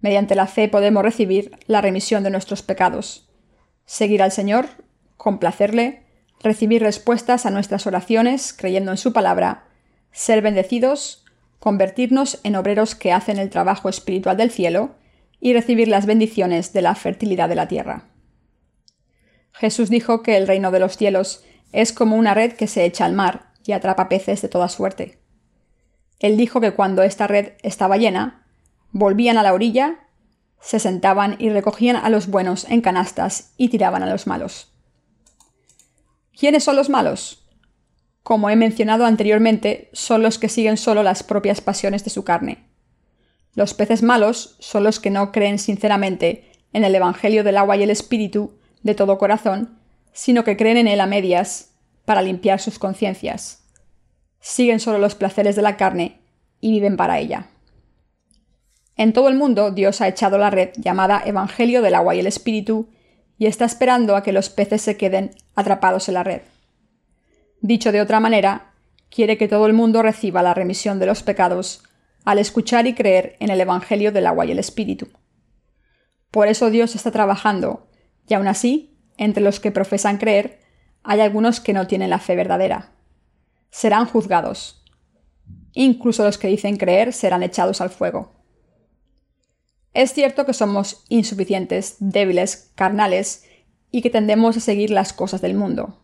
Mediante 0.00 0.34
la 0.34 0.46
fe 0.46 0.68
podemos 0.68 1.02
recibir 1.02 1.58
la 1.66 1.80
remisión 1.80 2.22
de 2.22 2.30
nuestros 2.30 2.62
pecados, 2.62 3.28
seguir 3.84 4.22
al 4.22 4.32
Señor, 4.32 4.66
complacerle, 5.16 6.04
recibir 6.42 6.82
respuestas 6.82 7.46
a 7.46 7.50
nuestras 7.50 7.86
oraciones 7.86 8.52
creyendo 8.52 8.92
en 8.92 8.98
su 8.98 9.12
palabra, 9.12 9.64
ser 10.12 10.42
bendecidos, 10.42 11.24
convertirnos 11.58 12.38
en 12.44 12.54
obreros 12.54 12.94
que 12.94 13.12
hacen 13.12 13.38
el 13.38 13.50
trabajo 13.50 13.88
espiritual 13.88 14.36
del 14.36 14.50
cielo 14.50 14.94
y 15.40 15.52
recibir 15.52 15.88
las 15.88 16.06
bendiciones 16.06 16.72
de 16.72 16.82
la 16.82 16.94
fertilidad 16.94 17.48
de 17.48 17.54
la 17.56 17.68
tierra. 17.68 18.08
Jesús 19.52 19.90
dijo 19.90 20.22
que 20.22 20.36
el 20.36 20.46
reino 20.46 20.70
de 20.70 20.78
los 20.78 20.96
cielos 20.96 21.44
es 21.72 21.92
como 21.92 22.16
una 22.16 22.34
red 22.34 22.52
que 22.52 22.66
se 22.66 22.84
echa 22.84 23.04
al 23.04 23.12
mar 23.12 23.52
y 23.64 23.72
atrapa 23.72 24.08
peces 24.08 24.42
de 24.42 24.48
toda 24.48 24.68
suerte. 24.68 25.18
Él 26.18 26.36
dijo 26.36 26.60
que 26.60 26.72
cuando 26.72 27.02
esta 27.02 27.26
red 27.26 27.52
estaba 27.62 27.96
llena, 27.96 28.46
volvían 28.92 29.38
a 29.38 29.42
la 29.42 29.52
orilla, 29.52 30.08
se 30.60 30.78
sentaban 30.80 31.36
y 31.38 31.50
recogían 31.50 31.96
a 31.96 32.08
los 32.10 32.28
buenos 32.28 32.64
en 32.68 32.80
canastas 32.80 33.52
y 33.56 33.68
tiraban 33.68 34.02
a 34.02 34.10
los 34.10 34.26
malos. 34.26 34.72
¿Quiénes 36.36 36.64
son 36.64 36.76
los 36.76 36.88
malos? 36.88 37.44
Como 38.22 38.50
he 38.50 38.56
mencionado 38.56 39.06
anteriormente, 39.06 39.90
son 39.92 40.22
los 40.22 40.38
que 40.38 40.48
siguen 40.48 40.76
solo 40.76 41.02
las 41.02 41.22
propias 41.22 41.60
pasiones 41.60 42.04
de 42.04 42.10
su 42.10 42.24
carne. 42.24 42.68
Los 43.54 43.74
peces 43.74 44.02
malos 44.02 44.56
son 44.60 44.84
los 44.84 45.00
que 45.00 45.10
no 45.10 45.32
creen 45.32 45.58
sinceramente 45.58 46.52
en 46.72 46.84
el 46.84 46.94
Evangelio 46.94 47.42
del 47.44 47.56
agua 47.56 47.76
y 47.76 47.82
el 47.82 47.90
Espíritu 47.90 48.58
de 48.82 48.94
todo 48.94 49.18
corazón, 49.18 49.77
sino 50.18 50.42
que 50.42 50.56
creen 50.56 50.78
en 50.78 50.88
él 50.88 51.00
a 51.00 51.06
medias 51.06 51.70
para 52.04 52.22
limpiar 52.22 52.58
sus 52.58 52.80
conciencias. 52.80 53.62
Siguen 54.40 54.80
solo 54.80 54.98
los 54.98 55.14
placeres 55.14 55.54
de 55.54 55.62
la 55.62 55.76
carne 55.76 56.18
y 56.60 56.72
viven 56.72 56.96
para 56.96 57.20
ella. 57.20 57.46
En 58.96 59.12
todo 59.12 59.28
el 59.28 59.36
mundo 59.36 59.70
Dios 59.70 60.00
ha 60.00 60.08
echado 60.08 60.36
la 60.36 60.50
red 60.50 60.70
llamada 60.76 61.22
Evangelio 61.24 61.82
del 61.82 61.94
agua 61.94 62.16
y 62.16 62.18
el 62.18 62.26
Espíritu 62.26 62.88
y 63.38 63.46
está 63.46 63.64
esperando 63.64 64.16
a 64.16 64.24
que 64.24 64.32
los 64.32 64.50
peces 64.50 64.82
se 64.82 64.96
queden 64.96 65.30
atrapados 65.54 66.08
en 66.08 66.14
la 66.14 66.24
red. 66.24 66.42
Dicho 67.60 67.92
de 67.92 68.00
otra 68.00 68.18
manera, 68.18 68.72
quiere 69.10 69.38
que 69.38 69.46
todo 69.46 69.66
el 69.66 69.72
mundo 69.72 70.02
reciba 70.02 70.42
la 70.42 70.52
remisión 70.52 70.98
de 70.98 71.06
los 71.06 71.22
pecados 71.22 71.84
al 72.24 72.40
escuchar 72.40 72.88
y 72.88 72.94
creer 72.94 73.36
en 73.38 73.50
el 73.50 73.60
Evangelio 73.60 74.10
del 74.10 74.26
agua 74.26 74.46
y 74.46 74.50
el 74.50 74.58
Espíritu. 74.58 75.06
Por 76.32 76.48
eso 76.48 76.70
Dios 76.70 76.96
está 76.96 77.12
trabajando, 77.12 77.86
y 78.26 78.34
aún 78.34 78.48
así, 78.48 78.97
entre 79.18 79.42
los 79.42 79.60
que 79.60 79.70
profesan 79.70 80.16
creer, 80.16 80.60
hay 81.02 81.20
algunos 81.20 81.60
que 81.60 81.74
no 81.74 81.86
tienen 81.86 82.10
la 82.10 82.18
fe 82.18 82.34
verdadera. 82.36 82.92
Serán 83.70 84.06
juzgados. 84.06 84.82
Incluso 85.74 86.24
los 86.24 86.38
que 86.38 86.48
dicen 86.48 86.76
creer 86.76 87.12
serán 87.12 87.42
echados 87.42 87.80
al 87.80 87.90
fuego. 87.90 88.32
Es 89.92 90.12
cierto 90.12 90.46
que 90.46 90.54
somos 90.54 91.04
insuficientes, 91.08 91.96
débiles, 91.98 92.72
carnales, 92.74 93.44
y 93.90 94.02
que 94.02 94.10
tendemos 94.10 94.56
a 94.56 94.60
seguir 94.60 94.90
las 94.90 95.12
cosas 95.12 95.40
del 95.40 95.54
mundo. 95.54 95.98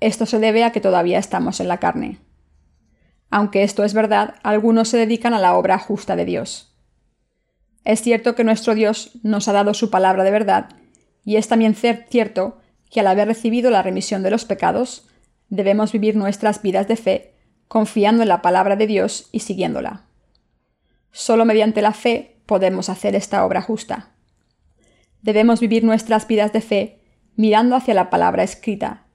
Esto 0.00 0.26
se 0.26 0.38
debe 0.38 0.64
a 0.64 0.72
que 0.72 0.80
todavía 0.80 1.18
estamos 1.18 1.60
en 1.60 1.68
la 1.68 1.78
carne. 1.78 2.20
Aunque 3.30 3.62
esto 3.62 3.84
es 3.84 3.94
verdad, 3.94 4.36
algunos 4.42 4.88
se 4.88 4.96
dedican 4.96 5.34
a 5.34 5.40
la 5.40 5.56
obra 5.56 5.78
justa 5.78 6.14
de 6.14 6.24
Dios. 6.24 6.76
Es 7.84 8.00
cierto 8.00 8.34
que 8.34 8.44
nuestro 8.44 8.74
Dios 8.74 9.18
nos 9.22 9.48
ha 9.48 9.52
dado 9.52 9.74
su 9.74 9.90
palabra 9.90 10.24
de 10.24 10.30
verdad, 10.30 10.68
y 11.24 11.36
es 11.36 11.48
también 11.48 11.74
cierto 11.74 12.58
que 12.90 13.00
al 13.00 13.06
haber 13.06 13.28
recibido 13.28 13.70
la 13.70 13.82
remisión 13.82 14.22
de 14.22 14.30
los 14.30 14.44
pecados, 14.44 15.08
debemos 15.48 15.92
vivir 15.92 16.16
nuestras 16.16 16.62
vidas 16.62 16.88
de 16.88 16.96
fe, 16.96 17.34
confiando 17.68 18.22
en 18.22 18.28
la 18.28 18.42
palabra 18.42 18.76
de 18.76 18.86
Dios 18.86 19.28
y 19.32 19.40
siguiéndola. 19.40 20.04
Solo 21.10 21.44
mediante 21.44 21.82
la 21.82 21.92
fe 21.92 22.36
podemos 22.46 22.88
hacer 22.88 23.14
esta 23.14 23.44
obra 23.44 23.62
justa. 23.62 24.10
Debemos 25.22 25.60
vivir 25.60 25.84
nuestras 25.84 26.26
vidas 26.26 26.52
de 26.52 26.60
fe 26.60 27.00
mirando 27.36 27.76
hacia 27.76 27.94
la 27.94 28.10
palabra 28.10 28.42
escrita, 28.42 29.06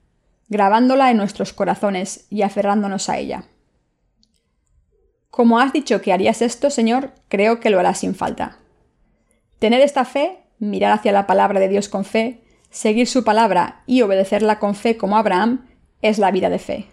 grabándola 0.48 1.12
en 1.12 1.18
nuestros 1.18 1.54
corazones 1.54 2.26
y 2.30 2.42
aferrándonos 2.42 3.10
a 3.10 3.18
ella. 3.18 3.46
Como 5.30 5.60
has 5.60 5.72
dicho 5.72 6.02
que 6.02 6.12
harías 6.12 6.42
esto, 6.42 6.70
Señor, 6.70 7.14
creo 7.28 7.60
que 7.60 7.70
lo 7.70 7.80
harás 7.80 8.00
sin 8.00 8.16
falta. 8.16 8.58
Tener 9.60 9.82
esta 9.82 10.06
fe, 10.06 10.40
mirar 10.60 10.92
hacia 10.92 11.12
la 11.12 11.28
palabra 11.28 11.60
de 11.60 11.70
Dios 11.70 11.90
con 11.90 12.06
fe, 12.06 12.44
seguir 12.70 13.08
su 13.08 13.24
palabra 13.24 13.84
y 13.86 14.02
obedecerla 14.02 14.60
con 14.60 14.76
fe 14.76 14.98
como 14.98 15.18
Abraham, 15.18 15.68
es 16.02 16.20
la 16.20 16.32
vida 16.32 16.50
de 16.50 16.60
fe. 16.60 16.86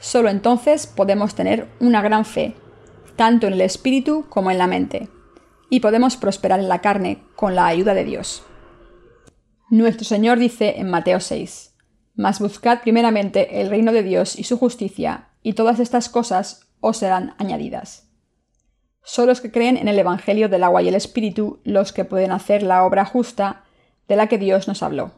Solo 0.00 0.28
entonces 0.28 0.86
podemos 0.86 1.34
tener 1.34 1.68
una 1.80 2.02
gran 2.02 2.24
fe, 2.24 2.54
tanto 3.16 3.46
en 3.46 3.54
el 3.54 3.60
espíritu 3.60 4.26
como 4.28 4.50
en 4.50 4.58
la 4.58 4.66
mente 4.66 5.08
y 5.68 5.80
podemos 5.80 6.16
prosperar 6.16 6.60
en 6.60 6.68
la 6.68 6.80
carne 6.80 7.22
con 7.34 7.54
la 7.54 7.66
ayuda 7.66 7.94
de 7.94 8.04
Dios. 8.04 8.44
Nuestro 9.68 10.04
Señor 10.04 10.38
dice 10.38 10.74
en 10.78 10.90
Mateo 10.90 11.20
6, 11.20 11.74
Mas 12.14 12.40
buscad 12.40 12.80
primeramente 12.80 13.60
el 13.60 13.68
reino 13.68 13.92
de 13.92 14.02
Dios 14.02 14.38
y 14.38 14.44
su 14.44 14.58
justicia, 14.58 15.28
y 15.42 15.52
todas 15.54 15.80
estas 15.80 16.08
cosas 16.08 16.68
os 16.80 16.98
serán 16.98 17.34
añadidas. 17.38 18.05
Son 19.08 19.28
los 19.28 19.40
que 19.40 19.52
creen 19.52 19.76
en 19.76 19.86
el 19.86 20.00
Evangelio 20.00 20.48
del 20.48 20.64
agua 20.64 20.82
y 20.82 20.88
el 20.88 20.96
Espíritu 20.96 21.60
los 21.62 21.92
que 21.92 22.04
pueden 22.04 22.32
hacer 22.32 22.64
la 22.64 22.84
obra 22.84 23.04
justa 23.04 23.62
de 24.08 24.16
la 24.16 24.26
que 24.26 24.36
Dios 24.36 24.66
nos 24.66 24.82
habló. 24.82 25.12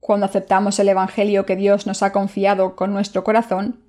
Cuando 0.00 0.26
aceptamos 0.26 0.78
el 0.78 0.90
Evangelio 0.90 1.46
que 1.46 1.56
Dios 1.56 1.86
nos 1.86 2.02
ha 2.02 2.12
confiado 2.12 2.76
con 2.76 2.92
nuestro 2.92 3.24
corazón, 3.24 3.80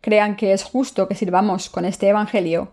crean 0.00 0.34
que 0.34 0.52
es 0.52 0.64
justo 0.64 1.06
que 1.06 1.14
sirvamos 1.14 1.70
con 1.70 1.84
este 1.84 2.08
Evangelio, 2.08 2.72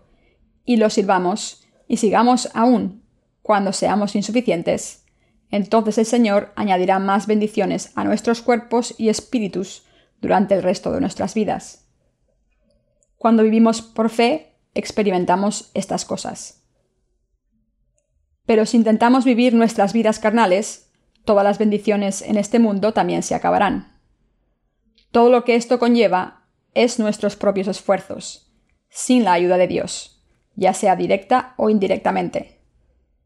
y 0.64 0.78
lo 0.78 0.90
sirvamos 0.90 1.62
y 1.86 1.98
sigamos 1.98 2.50
aún 2.54 3.04
cuando 3.40 3.72
seamos 3.72 4.16
insuficientes, 4.16 5.04
entonces 5.52 5.96
el 5.96 6.06
Señor 6.06 6.52
añadirá 6.56 6.98
más 6.98 7.28
bendiciones 7.28 7.92
a 7.94 8.02
nuestros 8.02 8.42
cuerpos 8.42 8.96
y 8.98 9.10
espíritus 9.10 9.84
durante 10.20 10.56
el 10.56 10.64
resto 10.64 10.90
de 10.90 11.00
nuestras 11.00 11.34
vidas. 11.34 11.86
Cuando 13.16 13.44
vivimos 13.44 13.80
por 13.80 14.10
fe, 14.10 14.51
experimentamos 14.74 15.70
estas 15.74 16.04
cosas. 16.04 16.64
Pero 18.46 18.66
si 18.66 18.76
intentamos 18.76 19.24
vivir 19.24 19.54
nuestras 19.54 19.92
vidas 19.92 20.18
carnales, 20.18 20.90
todas 21.24 21.44
las 21.44 21.58
bendiciones 21.58 22.22
en 22.22 22.36
este 22.36 22.58
mundo 22.58 22.92
también 22.92 23.22
se 23.22 23.34
acabarán. 23.34 24.00
Todo 25.10 25.30
lo 25.30 25.44
que 25.44 25.54
esto 25.54 25.78
conlleva 25.78 26.46
es 26.74 26.98
nuestros 26.98 27.36
propios 27.36 27.68
esfuerzos, 27.68 28.52
sin 28.88 29.24
la 29.24 29.34
ayuda 29.34 29.58
de 29.58 29.68
Dios 29.68 30.12
ya 30.54 30.74
sea 30.74 30.96
directa 30.96 31.54
o 31.56 31.70
indirectamente. 31.70 32.60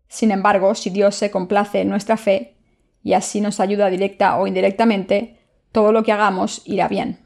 Sin 0.08 0.30
embargo, 0.30 0.74
si 0.74 0.90
Dios 0.90 1.14
se 1.16 1.30
complace 1.30 1.80
en 1.80 1.88
nuestra 1.88 2.16
fe, 2.16 2.56
y 3.02 3.12
así 3.12 3.40
nos 3.40 3.60
ayuda 3.60 3.90
directa 3.90 4.36
o 4.36 4.46
indirectamente, 4.46 5.38
todo 5.72 5.92
lo 5.92 6.02
que 6.02 6.12
hagamos 6.12 6.62
irá 6.64 6.88
bien. 6.88 7.25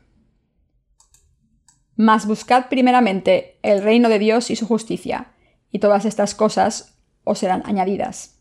Mas 2.00 2.24
buscad 2.24 2.70
primeramente 2.70 3.58
el 3.62 3.82
reino 3.82 4.08
de 4.08 4.18
Dios 4.18 4.50
y 4.50 4.56
su 4.56 4.66
justicia, 4.66 5.32
y 5.70 5.80
todas 5.80 6.06
estas 6.06 6.34
cosas 6.34 6.96
os 7.24 7.40
serán 7.40 7.62
añadidas. 7.66 8.40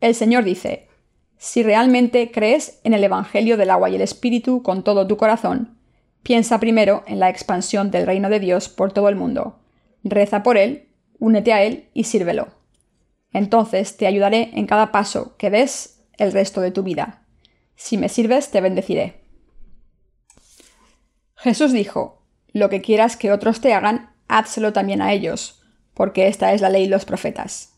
El 0.00 0.14
Señor 0.14 0.44
dice, 0.44 0.88
si 1.36 1.62
realmente 1.62 2.30
crees 2.32 2.80
en 2.84 2.94
el 2.94 3.04
Evangelio 3.04 3.58
del 3.58 3.68
agua 3.68 3.90
y 3.90 3.96
el 3.96 4.00
Espíritu 4.00 4.62
con 4.62 4.82
todo 4.82 5.06
tu 5.06 5.18
corazón, 5.18 5.76
piensa 6.22 6.58
primero 6.58 7.04
en 7.06 7.20
la 7.20 7.28
expansión 7.28 7.90
del 7.90 8.06
reino 8.06 8.30
de 8.30 8.40
Dios 8.40 8.70
por 8.70 8.92
todo 8.94 9.10
el 9.10 9.16
mundo. 9.16 9.58
Reza 10.02 10.42
por 10.42 10.56
él, 10.56 10.88
únete 11.18 11.52
a 11.52 11.64
él 11.64 11.90
y 11.92 12.04
sírvelo. 12.04 12.48
Entonces 13.34 13.98
te 13.98 14.06
ayudaré 14.06 14.52
en 14.54 14.66
cada 14.66 14.90
paso 14.90 15.36
que 15.36 15.50
des 15.50 16.02
el 16.16 16.32
resto 16.32 16.62
de 16.62 16.70
tu 16.70 16.82
vida. 16.82 17.26
Si 17.74 17.98
me 17.98 18.08
sirves, 18.08 18.50
te 18.50 18.62
bendeciré. 18.62 19.25
Jesús 21.36 21.72
dijo, 21.72 22.22
Lo 22.52 22.68
que 22.68 22.80
quieras 22.80 23.16
que 23.16 23.30
otros 23.30 23.60
te 23.60 23.74
hagan, 23.74 24.14
házselo 24.26 24.72
también 24.72 25.02
a 25.02 25.12
ellos, 25.12 25.62
porque 25.94 26.28
esta 26.28 26.52
es 26.52 26.60
la 26.60 26.70
ley 26.70 26.84
y 26.84 26.88
los 26.88 27.04
profetas. 27.04 27.74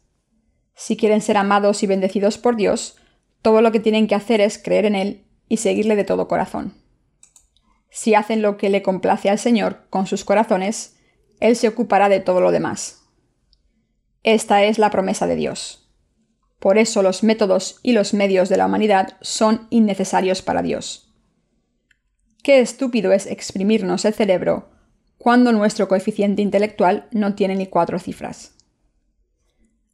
Si 0.75 0.97
quieren 0.97 1.21
ser 1.21 1.37
amados 1.37 1.83
y 1.83 1.87
bendecidos 1.87 2.39
por 2.39 2.57
Dios, 2.57 2.97
todo 3.43 3.61
lo 3.63 3.73
que 3.73 3.81
tienen 3.81 4.07
que 4.07 4.15
hacer 4.15 4.41
es 4.41 4.59
creer 4.59 4.87
en 4.87 4.95
Él 4.95 5.25
y 5.49 5.59
seguirle 5.59 5.97
de 5.97 6.05
todo 6.05 6.29
corazón. 6.29 6.75
Si 7.91 8.15
hacen 8.15 8.43
lo 8.43 8.57
que 8.57 8.71
le 8.71 8.83
complace 8.83 9.29
al 9.29 9.39
Señor 9.39 9.87
con 9.91 10.07
sus 10.07 10.25
corazones, 10.25 10.97
Él 11.41 11.57
se 11.57 11.69
ocupará 11.69 12.09
de 12.09 12.21
todo 12.21 12.41
lo 12.41 12.53
demás. 12.53 13.03
Esta 14.23 14.63
es 14.65 14.79
la 14.79 14.91
promesa 14.91 15.27
de 15.27 15.37
Dios. 15.37 15.91
Por 16.59 16.79
eso 16.79 17.03
los 17.03 17.23
métodos 17.23 17.79
y 17.83 17.93
los 17.93 18.15
medios 18.15 18.49
de 18.49 18.57
la 18.57 18.67
humanidad 18.67 19.17
son 19.21 19.67
innecesarios 19.71 20.43
para 20.43 20.63
Dios. 20.63 21.08
Qué 22.43 22.61
estúpido 22.61 23.13
es 23.13 23.27
exprimirnos 23.27 24.05
el 24.05 24.15
cerebro 24.15 24.71
cuando 25.19 25.53
nuestro 25.53 25.89
coeficiente 25.89 26.43
intelectual 26.43 27.09
no 27.11 27.35
tiene 27.35 27.57
ni 27.57 27.67
cuatro 27.67 27.99
cifras. 27.99 28.55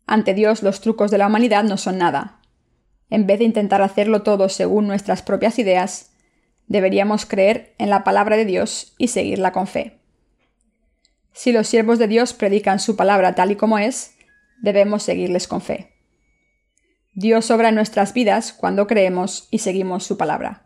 Ante 0.06 0.34
Dios 0.34 0.62
los 0.62 0.80
trucos 0.80 1.10
de 1.10 1.18
la 1.18 1.26
humanidad 1.26 1.64
no 1.64 1.78
son 1.78 1.98
nada. 1.98 2.40
En 3.08 3.26
vez 3.26 3.38
de 3.38 3.46
intentar 3.46 3.80
hacerlo 3.80 4.22
todo 4.22 4.48
según 4.48 4.86
nuestras 4.86 5.22
propias 5.22 5.58
ideas, 5.58 6.12
deberíamos 6.66 7.26
creer 7.26 7.74
en 7.78 7.90
la 7.90 8.04
palabra 8.04 8.36
de 8.36 8.44
Dios 8.44 8.94
y 8.98 9.08
seguirla 9.08 9.52
con 9.52 9.66
fe. 9.66 10.00
Si 11.32 11.52
los 11.52 11.66
siervos 11.66 11.98
de 11.98 12.06
Dios 12.06 12.34
predican 12.34 12.78
su 12.78 12.96
palabra 12.96 13.34
tal 13.34 13.50
y 13.50 13.56
como 13.56 13.78
es, 13.78 14.14
debemos 14.62 15.02
seguirles 15.02 15.48
con 15.48 15.60
fe. 15.60 15.92
Dios 17.14 17.50
obra 17.50 17.70
en 17.70 17.74
nuestras 17.74 18.12
vidas 18.12 18.52
cuando 18.52 18.86
creemos 18.86 19.48
y 19.50 19.58
seguimos 19.58 20.04
su 20.04 20.16
palabra. 20.16 20.63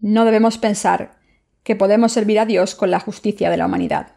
No 0.00 0.24
debemos 0.24 0.58
pensar 0.58 1.18
que 1.64 1.76
podemos 1.76 2.12
servir 2.12 2.38
a 2.38 2.46
Dios 2.46 2.74
con 2.74 2.90
la 2.90 3.00
justicia 3.00 3.50
de 3.50 3.56
la 3.56 3.66
humanidad. 3.66 4.16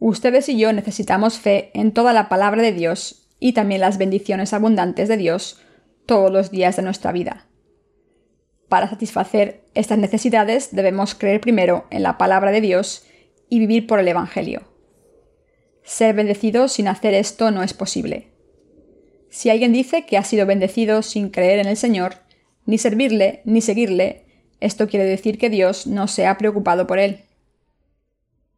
Ustedes 0.00 0.48
y 0.48 0.58
yo 0.58 0.72
necesitamos 0.72 1.38
fe 1.38 1.70
en 1.74 1.92
toda 1.92 2.12
la 2.12 2.28
palabra 2.28 2.62
de 2.62 2.72
Dios 2.72 3.28
y 3.40 3.52
también 3.52 3.80
las 3.80 3.98
bendiciones 3.98 4.52
abundantes 4.52 5.08
de 5.08 5.16
Dios 5.16 5.60
todos 6.06 6.32
los 6.32 6.50
días 6.50 6.76
de 6.76 6.82
nuestra 6.82 7.12
vida. 7.12 7.46
Para 8.68 8.88
satisfacer 8.88 9.64
estas 9.74 9.98
necesidades 9.98 10.74
debemos 10.74 11.14
creer 11.14 11.40
primero 11.40 11.86
en 11.90 12.02
la 12.02 12.18
palabra 12.18 12.50
de 12.50 12.60
Dios 12.60 13.04
y 13.48 13.58
vivir 13.58 13.86
por 13.86 13.98
el 13.98 14.08
Evangelio. 14.08 14.62
Ser 15.84 16.14
bendecido 16.14 16.68
sin 16.68 16.86
hacer 16.86 17.14
esto 17.14 17.50
no 17.50 17.62
es 17.62 17.72
posible. 17.72 18.28
Si 19.30 19.48
alguien 19.48 19.72
dice 19.72 20.06
que 20.06 20.18
ha 20.18 20.24
sido 20.24 20.44
bendecido 20.44 21.02
sin 21.02 21.30
creer 21.30 21.60
en 21.60 21.66
el 21.66 21.76
Señor, 21.76 22.16
ni 22.68 22.76
servirle, 22.76 23.40
ni 23.46 23.62
seguirle, 23.62 24.26
esto 24.60 24.88
quiere 24.88 25.06
decir 25.06 25.38
que 25.38 25.48
Dios 25.48 25.86
no 25.86 26.06
se 26.06 26.26
ha 26.26 26.36
preocupado 26.36 26.86
por 26.86 26.98
él. 26.98 27.22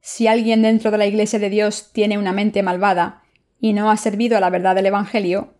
Si 0.00 0.26
alguien 0.26 0.62
dentro 0.62 0.90
de 0.90 0.98
la 0.98 1.06
Iglesia 1.06 1.38
de 1.38 1.48
Dios 1.48 1.90
tiene 1.92 2.18
una 2.18 2.32
mente 2.32 2.64
malvada 2.64 3.22
y 3.60 3.72
no 3.72 3.88
ha 3.88 3.96
servido 3.96 4.36
a 4.36 4.40
la 4.40 4.50
verdad 4.50 4.74
del 4.74 4.86
Evangelio, 4.86 5.54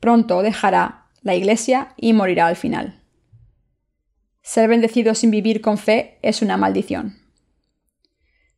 pronto 0.00 0.42
dejará 0.42 1.06
la 1.22 1.36
Iglesia 1.36 1.94
y 1.96 2.12
morirá 2.12 2.48
al 2.48 2.56
final. 2.56 3.00
Ser 4.42 4.68
bendecido 4.68 5.14
sin 5.14 5.30
vivir 5.30 5.60
con 5.60 5.78
fe 5.78 6.18
es 6.22 6.42
una 6.42 6.56
maldición. 6.56 7.20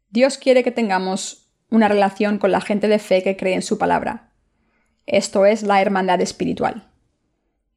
Dios 0.09 0.39
quiere 0.39 0.65
que 0.65 0.71
tengamos 0.71 1.51
una 1.69 1.89
relación 1.89 2.39
con 2.39 2.51
la 2.51 2.63
gente 2.63 2.89
de 2.89 2.99
fe 2.99 3.23
que 3.23 3.37
cree 3.37 3.57
en 3.57 3.63
su 3.63 3.77
palabra. 3.77 4.33
Esto 5.05 5.45
es 5.45 5.63
la 5.63 5.83
hermandad 5.83 6.23
espiritual. 6.23 6.89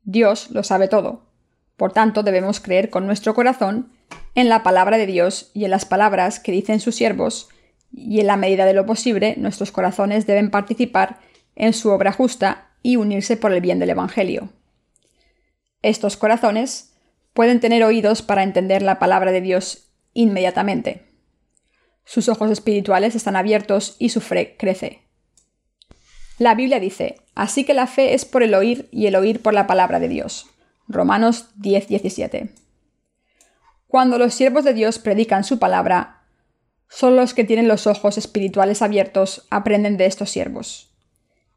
Dios 0.06 0.50
lo 0.52 0.64
sabe 0.64 0.88
todo. 0.88 1.27
Por 1.78 1.94
tanto, 1.94 2.24
debemos 2.24 2.60
creer 2.60 2.90
con 2.90 3.06
nuestro 3.06 3.34
corazón 3.34 3.94
en 4.36 4.50
la 4.50 4.64
palabra 4.64 4.98
de 4.98 5.06
Dios 5.06 5.52
y 5.54 5.64
en 5.66 5.72
las 5.72 5.86
palabras 5.86 6.40
que 6.40 6.52
dicen 6.52 6.80
sus 6.80 6.96
siervos, 6.96 7.50
y 7.92 8.20
en 8.20 8.28
la 8.28 8.36
medida 8.36 8.66
de 8.66 8.74
lo 8.74 8.86
posible 8.86 9.36
nuestros 9.38 9.72
corazones 9.72 10.28
deben 10.28 10.52
participar 10.52 11.20
en 11.56 11.74
su 11.74 11.90
obra 11.90 12.12
justa 12.12 12.72
y 12.84 12.98
unirse 12.98 13.38
por 13.38 13.54
el 13.54 13.62
bien 13.62 13.80
del 13.80 13.92
Evangelio. 13.92 14.50
Estos 15.82 16.18
corazones 16.18 16.94
pueden 17.34 17.60
tener 17.60 17.84
oídos 17.84 18.22
para 18.22 18.44
entender 18.44 18.82
la 18.82 19.00
palabra 19.00 19.32
de 19.32 19.42
Dios 19.42 19.90
inmediatamente. 20.14 21.06
Sus 22.04 22.30
ojos 22.30 22.52
espirituales 22.52 23.16
están 23.16 23.36
abiertos 23.36 23.96
y 24.00 24.10
su 24.10 24.22
fe 24.22 24.56
crece. 24.58 25.02
La 26.40 26.56
Biblia 26.56 26.80
dice, 26.80 27.18
así 27.36 27.64
que 27.64 27.74
la 27.74 27.88
fe 27.88 28.14
es 28.14 28.26
por 28.26 28.44
el 28.44 28.54
oír 28.54 28.88
y 28.92 29.08
el 29.08 29.16
oír 29.16 29.42
por 29.42 29.54
la 29.54 29.68
palabra 29.68 30.00
de 30.00 30.08
Dios. 30.08 30.48
Romanos 30.88 31.50
10:17. 31.58 32.50
Cuando 33.88 34.18
los 34.18 34.34
siervos 34.34 34.64
de 34.64 34.74
Dios 34.74 35.00
predican 35.00 35.44
su 35.44 35.60
palabra, 35.60 36.22
solo 36.90 37.18
los 37.18 37.34
que 37.34 37.44
tienen 37.44 37.68
los 37.68 37.88
ojos 37.88 38.18
espirituales 38.18 38.82
abiertos 38.82 39.46
aprenden 39.50 39.98
de 39.98 40.06
estos 40.06 40.30
siervos. 40.30 40.90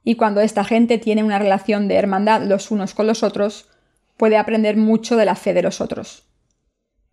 Y 0.02 0.16
cuando 0.16 0.40
esta 0.40 0.64
gente 0.64 0.98
tiene 0.98 1.22
una 1.22 1.38
relación 1.38 1.88
de 1.88 1.96
hermandad 1.96 2.42
los 2.42 2.70
unos 2.70 2.94
con 2.94 3.06
los 3.06 3.22
otros, 3.22 3.68
puede 4.16 4.36
aprender 4.36 4.76
mucho 4.76 5.16
de 5.16 5.24
la 5.24 5.34
fe 5.34 5.54
de 5.54 5.62
los 5.62 5.80
otros. 5.80 6.24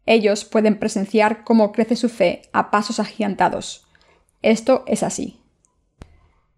Ellos 0.05 0.45
pueden 0.45 0.79
presenciar 0.79 1.43
cómo 1.43 1.71
crece 1.71 1.95
su 1.95 2.09
fe 2.09 2.43
a 2.53 2.71
pasos 2.71 2.99
agigantados. 2.99 3.85
Esto 4.41 4.83
es 4.87 5.03
así. 5.03 5.41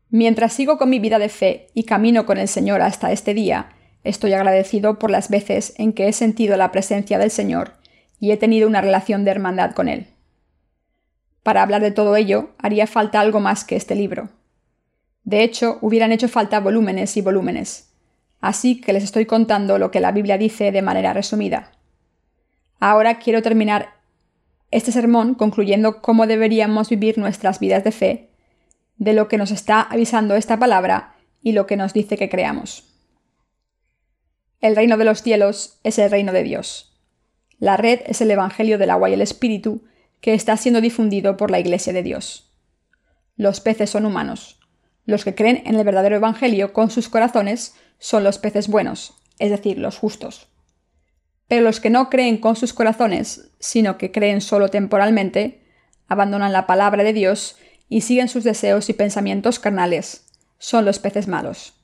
Mientras 0.10 0.54
sigo 0.54 0.78
con 0.78 0.89
mi 0.89 1.00
vida 1.00 1.19
de 1.19 1.30
fe 1.30 1.67
y 1.74 1.84
camino 1.84 2.26
con 2.26 2.38
el 2.38 2.48
Señor 2.48 2.82
hasta 2.82 3.12
este 3.12 3.34
día, 3.34 3.72
estoy 4.03 4.33
agradecido 4.33 4.99
por 4.99 5.12
las 5.12 5.29
veces 5.29 5.73
en 5.77 5.93
que 5.93 6.07
he 6.07 6.13
sentido 6.13 6.57
la 6.57 6.71
presencia 6.71 7.17
del 7.17 7.31
Señor 7.31 7.73
y 8.19 8.31
he 8.31 8.38
tenido 8.38 8.67
una 8.67 8.81
relación 8.81 9.25
de 9.25 9.31
hermandad 9.31 9.71
con 9.71 9.88
Él. 9.88 10.07
Para 11.43 11.63
hablar 11.63 11.81
de 11.81 11.91
todo 11.91 12.15
ello, 12.15 12.51
haría 12.57 12.88
falta 12.88 13.19
algo 13.19 13.39
más 13.39 13.63
que 13.63 13.75
este 13.75 13.95
libro. 13.95 14.29
De 15.23 15.43
hecho, 15.43 15.77
hubieran 15.81 16.12
hecho 16.12 16.27
falta 16.27 16.59
volúmenes 16.59 17.15
y 17.17 17.21
volúmenes. 17.21 17.93
Así 18.41 18.79
que 18.79 18.93
les 18.93 19.03
estoy 19.03 19.25
contando 19.25 19.77
lo 19.77 19.91
que 19.91 19.99
la 19.99 20.12
Biblia 20.12 20.38
dice 20.38 20.71
de 20.71 20.81
manera 20.81 21.13
resumida. 21.13 21.71
Ahora 22.79 23.19
quiero 23.19 23.41
terminar 23.41 23.95
este 24.71 24.91
sermón 24.91 25.35
concluyendo 25.35 26.01
cómo 26.01 26.27
deberíamos 26.27 26.89
vivir 26.89 27.17
nuestras 27.17 27.59
vidas 27.59 27.83
de 27.83 27.91
fe, 27.91 28.29
de 28.97 29.13
lo 29.13 29.27
que 29.27 29.38
nos 29.38 29.51
está 29.51 29.81
avisando 29.81 30.35
esta 30.35 30.57
palabra 30.57 31.15
y 31.41 31.53
lo 31.53 31.65
que 31.65 31.77
nos 31.77 31.93
dice 31.93 32.17
que 32.17 32.29
creamos. 32.29 32.88
El 34.62 34.76
reino 34.76 34.98
de 34.98 35.06
los 35.06 35.22
cielos 35.22 35.80
es 35.84 36.00
el 36.00 36.12
reino 36.12 36.34
de 36.34 36.43
Dios. 36.43 37.00
La 37.60 37.78
red 37.78 38.02
es 38.06 38.19
el 38.19 38.30
Evangelio 38.30 38.78
del 38.78 38.89
agua 38.89 39.10
y 39.10 39.13
el 39.13 39.22
Espíritu 39.22 39.84
que 40.20 40.34
está 40.34 40.57
siendo 40.57 40.82
difundido 40.82 41.38
por 41.38 41.49
la 41.49 41.60
Iglesia 41.60 41.93
de 41.93 42.03
Dios. 42.03 42.51
Los 43.38 43.62
peces 43.62 43.89
son 43.89 44.05
humanos. 44.05 44.60
Los 45.05 45.24
que 45.24 45.34
creen 45.34 45.64
en 45.66 45.76
el 45.76 45.86
verdadero 45.86 46.18
Evangelio 46.18 46.74
con 46.74 46.91
sus 46.91 47.07
corazones 47.07 47.74
son 47.99 48.26
los 48.26 48.38
peces 48.38 48.68
buenos, 48.68 49.14
es 49.39 49.49
decir, 49.49 49.78
los 49.78 49.97
justos. 49.97 50.49
Pero 51.47 51.62
los 51.62 51.80
que 51.80 51.89
no 51.89 52.10
creen 52.10 52.38
con 52.38 52.57
sus 52.57 52.74
corazones, 52.74 53.51
sino 53.60 53.97
que 53.97 54.12
creen 54.12 54.41
solo 54.41 54.68
temporalmente, 54.68 55.64
abandonan 56.07 56.51
la 56.51 56.68
palabra 56.68 57.03
de 57.03 57.14
Dios 57.14 57.55
y 57.88 58.01
siguen 58.01 58.28
sus 58.28 58.43
deseos 58.43 58.89
y 58.89 58.93
pensamientos 58.93 59.57
carnales, 59.60 60.28
son 60.57 60.84
los 60.84 60.99
peces 60.99 61.30
malos. 61.30 61.78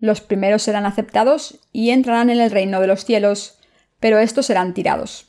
Los 0.00 0.20
primeros 0.20 0.62
serán 0.62 0.86
aceptados 0.86 1.60
y 1.72 1.90
entrarán 1.90 2.30
en 2.30 2.40
el 2.40 2.50
reino 2.50 2.80
de 2.80 2.86
los 2.86 3.04
cielos, 3.04 3.58
pero 4.00 4.18
estos 4.18 4.46
serán 4.46 4.74
tirados. 4.74 5.26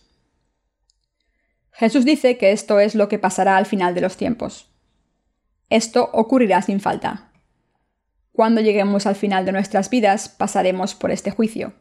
Jesús 1.72 2.05
dice 2.05 2.38
que 2.38 2.51
esto 2.51 2.80
es 2.80 2.95
lo 2.95 3.09
que 3.09 3.19
pasará 3.19 3.57
al 3.57 3.65
final 3.65 3.93
de 3.93 4.01
los 4.01 4.17
tiempos. 4.17 4.69
Esto 5.69 6.09
ocurrirá 6.13 6.61
sin 6.61 6.80
falta. 6.80 7.32
Cuando 8.32 8.61
lleguemos 8.61 9.05
al 9.05 9.15
final 9.15 9.45
de 9.45 9.51
nuestras 9.51 9.89
vidas, 9.89 10.30
pasaremos 10.30 10.95
por 10.95 11.11
este 11.11 11.32
juicio. 11.32 11.74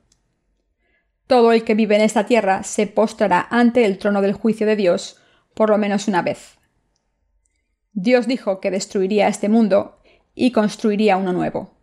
Todo 1.27 1.53
el 1.53 1.65
que 1.65 1.75
vive 1.75 1.95
en 1.95 2.03
esta 2.03 2.27
tierra 2.27 2.65
se 2.65 2.89
postrará 2.89 3.47
ante 3.51 3.85
el 3.85 3.99
trono 3.99 4.21
del 4.21 4.33
juicio 4.33 4.67
de 4.67 4.77
Dios 4.77 5.21
por 5.55 5.71
lo 5.71 5.79
menos 5.79 6.09
una 6.09 6.23
vez. 6.23 6.59
Dios 7.93 8.27
dijo 8.27 8.61
que 8.61 8.71
destruiría 8.71 9.29
este 9.29 9.49
mundo 9.49 10.01
y 10.35 10.53
construiría 10.53 11.17
uno 11.17 11.33
nuevo. 11.33 11.80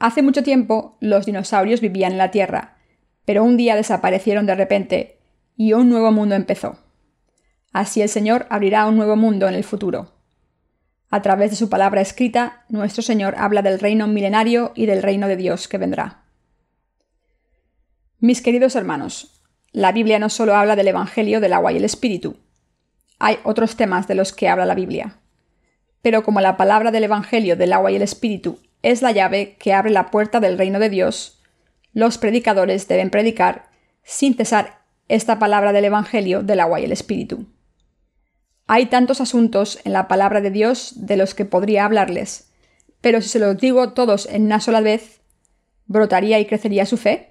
Hace 0.00 0.22
mucho 0.22 0.42
tiempo 0.42 0.96
los 1.00 1.26
dinosaurios 1.26 1.82
vivían 1.82 2.12
en 2.12 2.18
la 2.18 2.30
Tierra, 2.30 2.78
pero 3.26 3.44
un 3.44 3.58
día 3.58 3.76
desaparecieron 3.76 4.46
de 4.46 4.54
repente 4.54 5.18
y 5.58 5.74
un 5.74 5.90
nuevo 5.90 6.10
mundo 6.10 6.34
empezó. 6.34 6.78
Así 7.70 8.00
el 8.00 8.08
Señor 8.08 8.46
abrirá 8.48 8.86
un 8.86 8.96
nuevo 8.96 9.14
mundo 9.14 9.46
en 9.46 9.54
el 9.54 9.62
futuro. 9.62 10.14
A 11.10 11.20
través 11.20 11.50
de 11.50 11.56
su 11.56 11.68
palabra 11.68 12.00
escrita, 12.00 12.64
nuestro 12.70 13.02
Señor 13.02 13.34
habla 13.36 13.60
del 13.60 13.78
reino 13.78 14.06
milenario 14.06 14.72
y 14.74 14.86
del 14.86 15.02
reino 15.02 15.28
de 15.28 15.36
Dios 15.36 15.68
que 15.68 15.76
vendrá. 15.76 16.24
Mis 18.20 18.40
queridos 18.40 18.76
hermanos, 18.76 19.42
la 19.70 19.92
Biblia 19.92 20.18
no 20.18 20.30
solo 20.30 20.54
habla 20.54 20.76
del 20.76 20.88
Evangelio 20.88 21.40
del 21.40 21.52
agua 21.52 21.72
y 21.72 21.76
el 21.76 21.84
Espíritu. 21.84 22.38
Hay 23.18 23.38
otros 23.44 23.76
temas 23.76 24.08
de 24.08 24.14
los 24.14 24.32
que 24.32 24.48
habla 24.48 24.64
la 24.64 24.74
Biblia. 24.74 25.18
Pero 26.00 26.24
como 26.24 26.40
la 26.40 26.56
palabra 26.56 26.90
del 26.90 27.04
Evangelio 27.04 27.54
del 27.54 27.74
agua 27.74 27.92
y 27.92 27.96
el 27.96 28.02
Espíritu 28.02 28.58
es 28.82 29.02
la 29.02 29.12
llave 29.12 29.56
que 29.58 29.72
abre 29.72 29.90
la 29.90 30.10
puerta 30.10 30.40
del 30.40 30.58
reino 30.58 30.78
de 30.78 30.88
Dios, 30.88 31.40
los 31.92 32.18
predicadores 32.18 32.86
deben 32.86 33.10
predicar 33.10 33.70
sin 34.02 34.34
cesar 34.34 34.82
esta 35.08 35.38
palabra 35.38 35.72
del 35.72 35.86
Evangelio 35.86 36.42
del 36.42 36.60
agua 36.60 36.80
y 36.80 36.84
el 36.84 36.92
Espíritu. 36.92 37.46
Hay 38.66 38.86
tantos 38.86 39.20
asuntos 39.20 39.80
en 39.84 39.92
la 39.92 40.06
palabra 40.06 40.40
de 40.40 40.52
Dios 40.52 40.92
de 40.94 41.16
los 41.16 41.34
que 41.34 41.44
podría 41.44 41.84
hablarles, 41.84 42.52
pero 43.00 43.20
si 43.20 43.28
se 43.28 43.40
los 43.40 43.58
digo 43.58 43.92
todos 43.92 44.26
en 44.26 44.44
una 44.44 44.60
sola 44.60 44.80
vez, 44.80 45.20
¿brotaría 45.86 46.38
y 46.38 46.46
crecería 46.46 46.86
su 46.86 46.96
fe? 46.96 47.30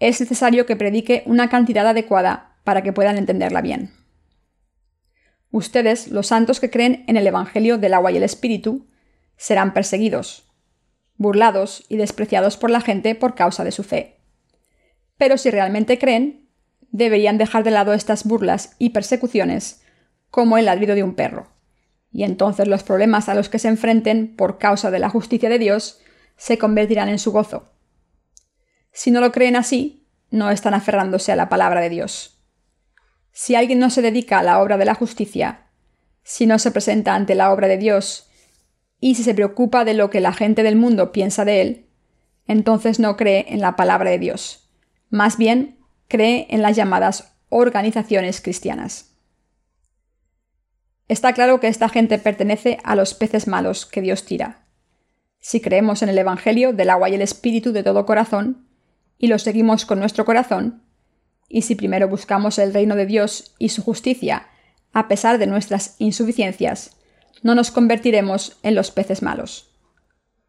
Es 0.00 0.20
necesario 0.20 0.66
que 0.66 0.76
predique 0.76 1.22
una 1.26 1.48
cantidad 1.48 1.86
adecuada 1.86 2.56
para 2.64 2.82
que 2.82 2.92
puedan 2.92 3.18
entenderla 3.18 3.60
bien. 3.60 3.92
Ustedes, 5.50 6.08
los 6.08 6.26
santos 6.26 6.60
que 6.60 6.70
creen 6.70 7.04
en 7.06 7.16
el 7.16 7.26
Evangelio 7.26 7.78
del 7.78 7.94
agua 7.94 8.10
y 8.10 8.16
el 8.16 8.22
Espíritu, 8.22 8.86
serán 9.38 9.72
perseguidos, 9.72 10.50
burlados 11.16 11.84
y 11.88 11.96
despreciados 11.96 12.58
por 12.58 12.68
la 12.68 12.82
gente 12.82 13.14
por 13.14 13.34
causa 13.34 13.64
de 13.64 13.72
su 13.72 13.82
fe. 13.82 14.18
Pero 15.16 15.38
si 15.38 15.50
realmente 15.50 15.98
creen, 15.98 16.50
deberían 16.90 17.38
dejar 17.38 17.64
de 17.64 17.70
lado 17.70 17.94
estas 17.94 18.24
burlas 18.24 18.76
y 18.78 18.90
persecuciones 18.90 19.82
como 20.30 20.58
el 20.58 20.66
ladrido 20.66 20.94
de 20.94 21.02
un 21.02 21.14
perro. 21.14 21.50
Y 22.10 22.24
entonces 22.24 22.68
los 22.68 22.82
problemas 22.82 23.28
a 23.28 23.34
los 23.34 23.48
que 23.48 23.58
se 23.58 23.68
enfrenten 23.68 24.34
por 24.36 24.58
causa 24.58 24.90
de 24.90 24.98
la 24.98 25.08
justicia 25.08 25.48
de 25.48 25.58
Dios 25.58 26.00
se 26.36 26.58
convertirán 26.58 27.08
en 27.08 27.18
su 27.18 27.32
gozo. 27.32 27.72
Si 28.92 29.10
no 29.10 29.20
lo 29.20 29.32
creen 29.32 29.56
así, 29.56 30.06
no 30.30 30.50
están 30.50 30.74
aferrándose 30.74 31.32
a 31.32 31.36
la 31.36 31.48
palabra 31.48 31.80
de 31.80 31.90
Dios. 31.90 32.42
Si 33.32 33.54
alguien 33.54 33.78
no 33.78 33.90
se 33.90 34.02
dedica 34.02 34.38
a 34.38 34.42
la 34.42 34.60
obra 34.60 34.78
de 34.78 34.84
la 34.84 34.94
justicia, 34.94 35.66
si 36.22 36.46
no 36.46 36.58
se 36.58 36.70
presenta 36.70 37.14
ante 37.14 37.34
la 37.34 37.52
obra 37.52 37.68
de 37.68 37.78
Dios, 37.78 38.27
y 39.00 39.14
si 39.14 39.22
se 39.22 39.34
preocupa 39.34 39.84
de 39.84 39.94
lo 39.94 40.10
que 40.10 40.20
la 40.20 40.32
gente 40.32 40.62
del 40.62 40.76
mundo 40.76 41.12
piensa 41.12 41.44
de 41.44 41.60
él, 41.60 41.86
entonces 42.46 42.98
no 42.98 43.16
cree 43.16 43.46
en 43.48 43.60
la 43.60 43.76
palabra 43.76 44.10
de 44.10 44.18
Dios. 44.18 44.68
Más 45.10 45.36
bien, 45.36 45.78
cree 46.08 46.46
en 46.50 46.62
las 46.62 46.76
llamadas 46.76 47.36
organizaciones 47.48 48.40
cristianas. 48.40 49.14
Está 51.08 51.32
claro 51.32 51.60
que 51.60 51.68
esta 51.68 51.88
gente 51.88 52.18
pertenece 52.18 52.78
a 52.84 52.94
los 52.94 53.14
peces 53.14 53.46
malos 53.46 53.86
que 53.86 54.02
Dios 54.02 54.24
tira. 54.24 54.66
Si 55.40 55.60
creemos 55.60 56.02
en 56.02 56.10
el 56.10 56.18
Evangelio 56.18 56.72
del 56.72 56.90
agua 56.90 57.08
y 57.08 57.14
el 57.14 57.22
Espíritu 57.22 57.72
de 57.72 57.82
todo 57.82 58.04
corazón, 58.04 58.66
y 59.16 59.28
lo 59.28 59.38
seguimos 59.38 59.86
con 59.86 60.00
nuestro 60.00 60.24
corazón, 60.24 60.82
y 61.48 61.62
si 61.62 61.74
primero 61.74 62.08
buscamos 62.08 62.58
el 62.58 62.74
reino 62.74 62.94
de 62.94 63.06
Dios 63.06 63.54
y 63.58 63.70
su 63.70 63.82
justicia, 63.82 64.48
a 64.92 65.08
pesar 65.08 65.38
de 65.38 65.46
nuestras 65.46 65.96
insuficiencias, 65.98 66.97
no 67.42 67.54
nos 67.54 67.70
convertiremos 67.70 68.58
en 68.62 68.74
los 68.74 68.90
peces 68.90 69.22
malos. 69.22 69.70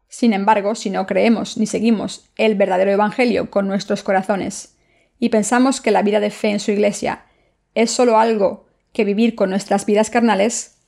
Sin 0.08 0.32
embargo, 0.32 0.74
si 0.74 0.90
no 0.90 1.06
creemos 1.06 1.56
ni 1.56 1.66
seguimos 1.66 2.30
el 2.36 2.56
verdadero 2.56 2.90
Evangelio 2.90 3.50
con 3.50 3.68
nuestros 3.68 4.02
corazones, 4.02 4.76
y 5.18 5.28
pensamos 5.28 5.80
que 5.80 5.90
la 5.90 6.02
vida 6.02 6.18
de 6.18 6.30
fe 6.30 6.48
en 6.50 6.60
su 6.60 6.72
iglesia 6.72 7.26
es 7.74 7.90
solo 7.90 8.18
algo 8.18 8.66
que 8.92 9.04
vivir 9.04 9.34
con 9.34 9.50
nuestras 9.50 9.86
vidas 9.86 10.10
carnales, 10.10 10.78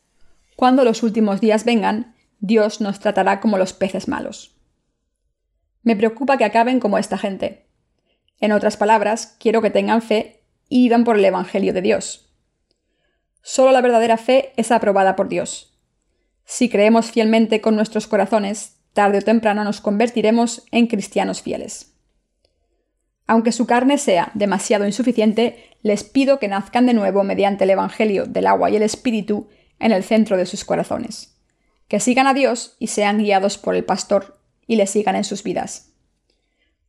cuando 0.56 0.84
los 0.84 1.02
últimos 1.02 1.40
días 1.40 1.64
vengan, 1.64 2.16
Dios 2.40 2.80
nos 2.80 2.98
tratará 2.98 3.40
como 3.40 3.58
los 3.58 3.72
peces 3.72 4.08
malos. 4.08 4.56
Me 5.82 5.96
preocupa 5.96 6.36
que 6.36 6.44
acaben 6.44 6.80
como 6.80 6.98
esta 6.98 7.18
gente. 7.18 7.68
En 8.40 8.52
otras 8.52 8.76
palabras, 8.76 9.36
quiero 9.38 9.62
que 9.62 9.70
tengan 9.70 10.02
fe 10.02 10.44
y 10.68 10.84
vivan 10.84 11.04
por 11.04 11.16
el 11.16 11.24
Evangelio 11.24 11.72
de 11.72 11.82
Dios. 11.82 12.32
Solo 13.42 13.72
la 13.72 13.80
verdadera 13.80 14.16
fe 14.16 14.52
es 14.56 14.72
aprobada 14.72 15.16
por 15.16 15.28
Dios. 15.28 15.71
Si 16.44 16.68
creemos 16.68 17.10
fielmente 17.10 17.60
con 17.60 17.76
nuestros 17.76 18.06
corazones, 18.06 18.76
tarde 18.92 19.18
o 19.18 19.22
temprano 19.22 19.64
nos 19.64 19.80
convertiremos 19.80 20.64
en 20.70 20.86
cristianos 20.86 21.42
fieles. 21.42 21.94
Aunque 23.26 23.52
su 23.52 23.66
carne 23.66 23.98
sea 23.98 24.30
demasiado 24.34 24.86
insuficiente, 24.86 25.76
les 25.82 26.04
pido 26.04 26.38
que 26.38 26.48
nazcan 26.48 26.86
de 26.86 26.94
nuevo 26.94 27.24
mediante 27.24 27.64
el 27.64 27.70
Evangelio 27.70 28.26
del 28.26 28.46
agua 28.46 28.70
y 28.70 28.76
el 28.76 28.82
Espíritu 28.82 29.48
en 29.78 29.92
el 29.92 30.04
centro 30.04 30.36
de 30.36 30.46
sus 30.46 30.64
corazones. 30.64 31.36
Que 31.88 32.00
sigan 32.00 32.26
a 32.26 32.34
Dios 32.34 32.76
y 32.78 32.88
sean 32.88 33.18
guiados 33.18 33.58
por 33.58 33.74
el 33.74 33.84
pastor 33.84 34.38
y 34.66 34.76
le 34.76 34.86
sigan 34.86 35.16
en 35.16 35.24
sus 35.24 35.42
vidas. 35.42 35.92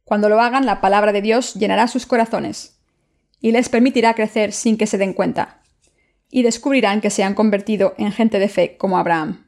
Cuando 0.03 0.29
lo 0.29 0.41
hagan, 0.41 0.65
la 0.65 0.81
palabra 0.81 1.11
de 1.11 1.21
Dios 1.21 1.53
llenará 1.53 1.87
sus 1.87 2.05
corazones 2.05 2.79
y 3.39 3.51
les 3.51 3.69
permitirá 3.69 4.13
crecer 4.13 4.53
sin 4.53 4.77
que 4.77 4.87
se 4.87 4.97
den 4.97 5.13
cuenta, 5.13 5.61
y 6.29 6.43
descubrirán 6.43 7.01
que 7.01 7.09
se 7.09 7.23
han 7.23 7.35
convertido 7.35 7.93
en 7.97 8.13
gente 8.13 8.39
de 8.39 8.47
fe 8.47 8.77
como 8.77 8.97
Abraham. 8.97 9.42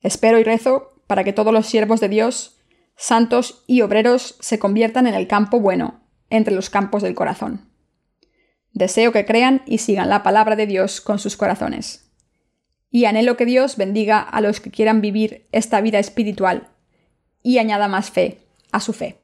Espero 0.00 0.38
y 0.38 0.44
rezo 0.44 1.02
para 1.06 1.24
que 1.24 1.32
todos 1.32 1.52
los 1.52 1.66
siervos 1.66 2.00
de 2.00 2.08
Dios 2.08 2.58
santos 2.98 3.62
y 3.66 3.82
obreros 3.82 4.36
se 4.40 4.58
conviertan 4.58 5.06
en 5.06 5.14
el 5.14 5.28
campo 5.28 5.60
bueno, 5.60 6.00
entre 6.30 6.54
los 6.54 6.68
campos 6.68 7.02
del 7.02 7.14
corazón. 7.14 7.70
Deseo 8.72 9.12
que 9.12 9.24
crean 9.24 9.62
y 9.66 9.78
sigan 9.78 10.08
la 10.08 10.22
palabra 10.22 10.56
de 10.56 10.66
Dios 10.66 11.00
con 11.00 11.18
sus 11.18 11.36
corazones. 11.36 12.10
Y 12.90 13.04
anhelo 13.04 13.36
que 13.36 13.46
Dios 13.46 13.76
bendiga 13.76 14.18
a 14.20 14.40
los 14.40 14.60
que 14.60 14.70
quieran 14.70 15.00
vivir 15.00 15.48
esta 15.52 15.80
vida 15.80 15.98
espiritual 15.98 16.68
y 17.42 17.58
añada 17.58 17.86
más 17.88 18.10
fe 18.10 18.48
a 18.72 18.80
su 18.80 18.92
fe. 18.92 19.22